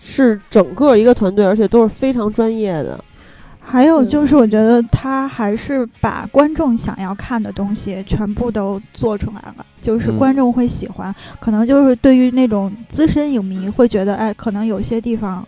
[0.00, 2.98] 是整个一个团队，而且都是非常专业的。
[3.64, 11.14] 还有就是，我觉得他还是把观众想要看的东西全部都做出来了，就是嗯观众会喜欢。
[11.38, 15.46] 可能就是对于那种资深影迷会觉得，哎，可能有些地方，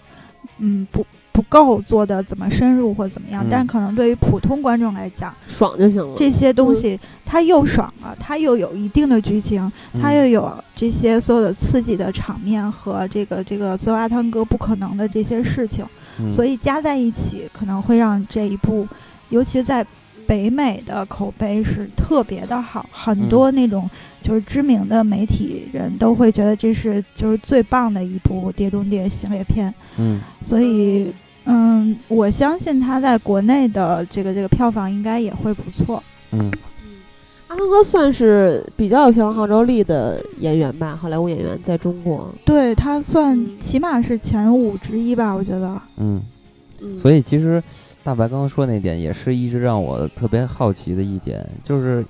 [0.58, 1.04] 嗯，不
[1.34, 3.44] 不够做的怎么深入或怎么样。
[3.44, 6.14] 嗯但可能对于普通观众来讲，爽就行了。
[6.16, 9.70] 这些东西它又爽了，它又有一定的剧情，
[10.00, 15.84] 它嗯又有这些所有的刺激的场面和这个这个所有阿汤哥不可能的这些事情。
[16.20, 18.86] 嗯所以加在一起，可能会让这一部，
[19.30, 19.84] 尤其是在
[20.26, 23.90] 北美的口碑是特别的好，很多那种
[24.22, 29.74] 就是知名的媒体人都会觉得这是就是最棒的一部《碟中谍》系列片。
[29.98, 31.12] 嗯所以，
[31.44, 36.02] 嗯，我相信他在国内的这个这个票房应该也会不错。
[36.32, 36.50] 嗯
[37.46, 42.34] 阿汤哥算是比较有票房号召力的演员吧，好莱坞演员在中国。
[42.44, 45.80] 对他算嗯起码是前五之一吧，我觉得。
[45.98, 46.20] 嗯，
[46.80, 47.62] 嗯，所以其实
[48.02, 52.04] 大白刚刚说那点也是一直让我特别好奇的一点，就是呃，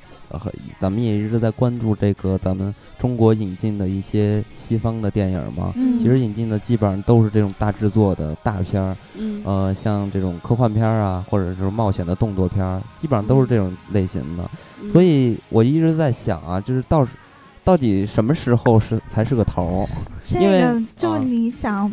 [0.79, 5.73] 咱们也一直在关注这个咱们中国引进的一些西方的电影嘛。
[5.77, 14.51] 嗯，其实引进的基本上都是这种大制作的大片儿，嗯呃，像这种科幻片儿啊，或者是冒险的动作片儿，基本上都是这种类型的。
[14.83, 17.07] 嗯所以我一直在想啊，就是到
[17.65, 19.89] 到底什么时候是才是个头儿？
[20.23, 21.91] 这因为个就啊你想，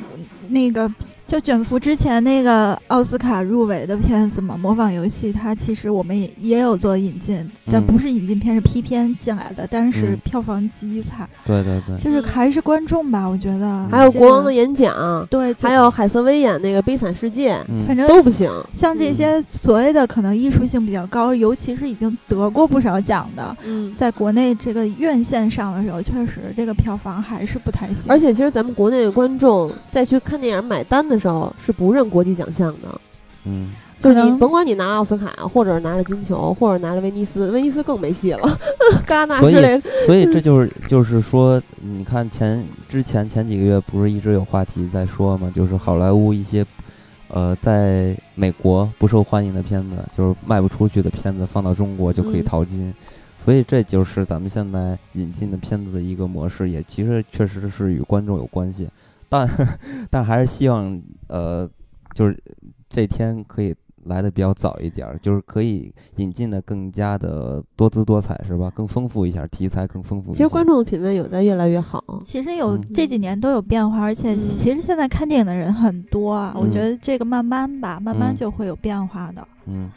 [0.50, 0.92] 那个
[1.32, 13.88] 就卷福之前那个奥斯卡入围的片子嘛，模仿游戏，它其实我们也也有做引进，但嗯不是引进片，是批片进来的，但是嗯票房极惨，对对对，就是还是观众吧，我觉得。
[13.90, 18.52] 还有国王的演讲，对，还有海瑟薇演那个《悲惨世界》，嗯，反正都不行。
[18.74, 28.12] 像这些所谓的可能艺术性比较高，尤其是已经得过不少奖的，嗯，在国内这个院线上的时候，确实这个票房还是不太行。
[28.12, 33.02] 而且其实咱们国内的观众再去看电影买单的时候是不认国际奖项的，
[33.46, 33.72] 嗯。
[34.00, 38.58] 就是你甭管你拿了奥斯卡，或者拿了金球，或者拿了威尼斯， 威尼斯更没戏了，
[39.06, 39.90] 戛纳所以之类的。
[40.08, 46.66] 所以这就是就是说，你看前之前前几个月不是一直有话题在说嘛，就是好莱坞一些
[47.28, 52.44] 呃在美国不受欢迎的片子，就是卖不出去的片子，放到中国就可以嗯。
[52.44, 52.92] 淘金。
[53.38, 58.90] 所以这就是咱们现在引进的片子的一个模式，也其实确实是与观众有关系，
[59.32, 59.50] 但
[60.10, 61.66] 但还是希望呃，
[62.14, 62.38] 就是
[62.90, 63.74] 这天可以
[64.04, 68.70] 来的比较早一点儿，就是可以引进的更加的多姿多彩，是吧？
[68.76, 70.38] 更丰富一下，题材更丰富一些。
[70.40, 72.04] 其实观众的品味有在越来越好。
[72.22, 79.48] 其实有嗯这几年都有变化，而且嗯其实现在看电影的人很多啊，我嗯觉得这个慢慢吧，慢慢嗯就会有变化的。
[79.68, 79.90] 嗯，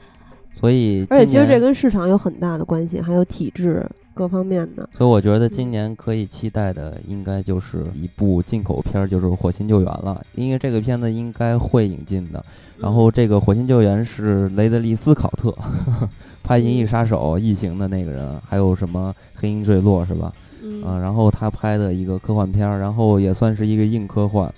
[0.55, 3.85] 所以而且其实这跟市场有很大的关系，还有体制
[4.15, 4.89] 各方面的。
[4.97, 12.45] 所以我觉得今年可以期待的应该就是一部进口片儿，就是《火星救援》了，因为这个片子应该会引进的。
[12.79, 15.55] 然后这个《火星救援》是雷德利·斯考特
[16.43, 20.33] 拍《银翼杀手》《异形》的那个人，还有什么《黑鹰坠落》是吧？
[20.63, 24.53] 嗯，啊，然后他拍的一个科幻片儿，然后也算是一个硬科幻。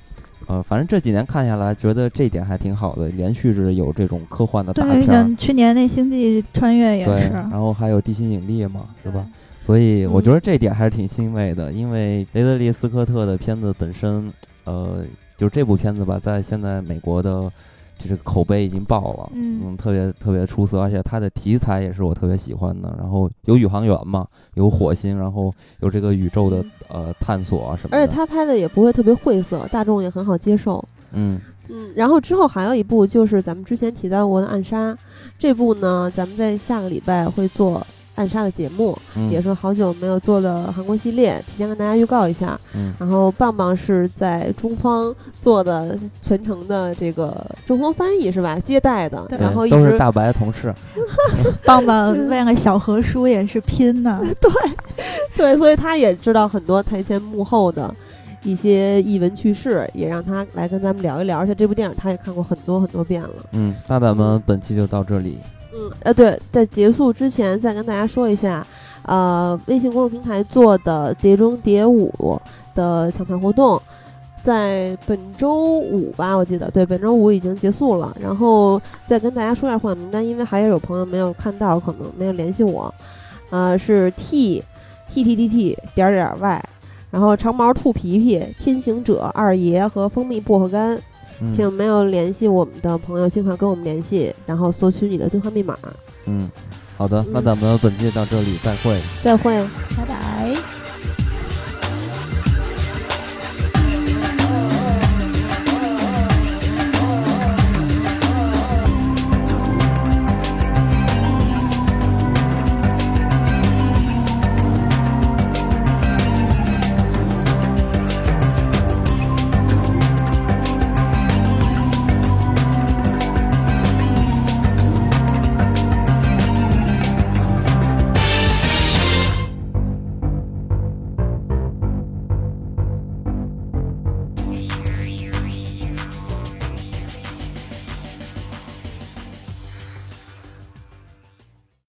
[0.49, 5.05] 呃，反正这几年看下来，觉得这点还挺好的，连续着有这种科幻的大，片儿。
[5.05, 9.27] 像去年那《星际穿越》也对，是，然后还有地心引力嘛，对吧？
[9.67, 15.05] 所以我觉得这点还是挺欣慰的，因为雷德利·斯科特的片子本身，呃，
[15.37, 17.51] 就这部片子吧，在现在美国的
[17.99, 22.95] 就是口碑已经爆了，嗯特别特别出色，而且它的题材也是我特别喜欢的。
[22.97, 27.97] 然后有宇航员嘛，有火星，然后有这个宇宙的呃探索啊什么的。
[27.97, 30.87] 而且他拍的也不会特别晦涩，大众也很好接受。
[31.11, 31.41] 嗯
[31.71, 34.93] 嗯，然后之后还有一部就是咱们之前提到过的《暗杀》，
[35.37, 37.81] 这部呢，咱们在下个礼拜会做
[38.17, 42.59] 《暗杀》的节目，嗯也是好久没有做的韩国系列，提前跟大家预告一下。
[42.75, 48.59] 嗯然后棒棒是在中方做的全程的这个中方翻译是吧？
[48.59, 50.75] 接待的，对然后一直都是大白同事。
[51.65, 54.21] 棒棒为了小何叔也是拼呢。
[55.37, 57.95] 对，所以他也知道很多台前幕后的
[58.43, 61.39] 一些译文趣事，也让他来跟咱们聊一聊。
[61.39, 63.31] 而且这部电影他也看过很多很多遍了。
[63.53, 65.39] 嗯，那咱们本期就到这里。
[65.77, 68.67] 嗯，呃，对，在结束之前再跟大家说一下，
[69.03, 72.11] 呃，微信公众平台做的《碟中谍五》
[72.75, 73.81] 的抢票活动，
[74.43, 78.17] 在本周五吧，我记得，对，本周五已经结束了。
[78.19, 82.93] 然后再跟大家说一下获奖名单，因为还是有朋友没有看到，可能没有联系我，
[83.51, 84.63] 呃，是 T
[85.11, 86.65] T T T T 点儿点儿 Y，
[87.11, 90.99] 然后长毛兔皮皮、天行者、二爷和蜂蜜薄荷干。
[91.41, 95.79] 嗯请没有联系我们的朋友尽快跟我们联系，然后索取你的兑换密码。
[96.27, 96.51] 嗯，
[96.97, 99.01] 好的，那嗯咱们本期到这里，再会。
[99.23, 99.57] 再会。
[99.97, 100.76] 拜拜。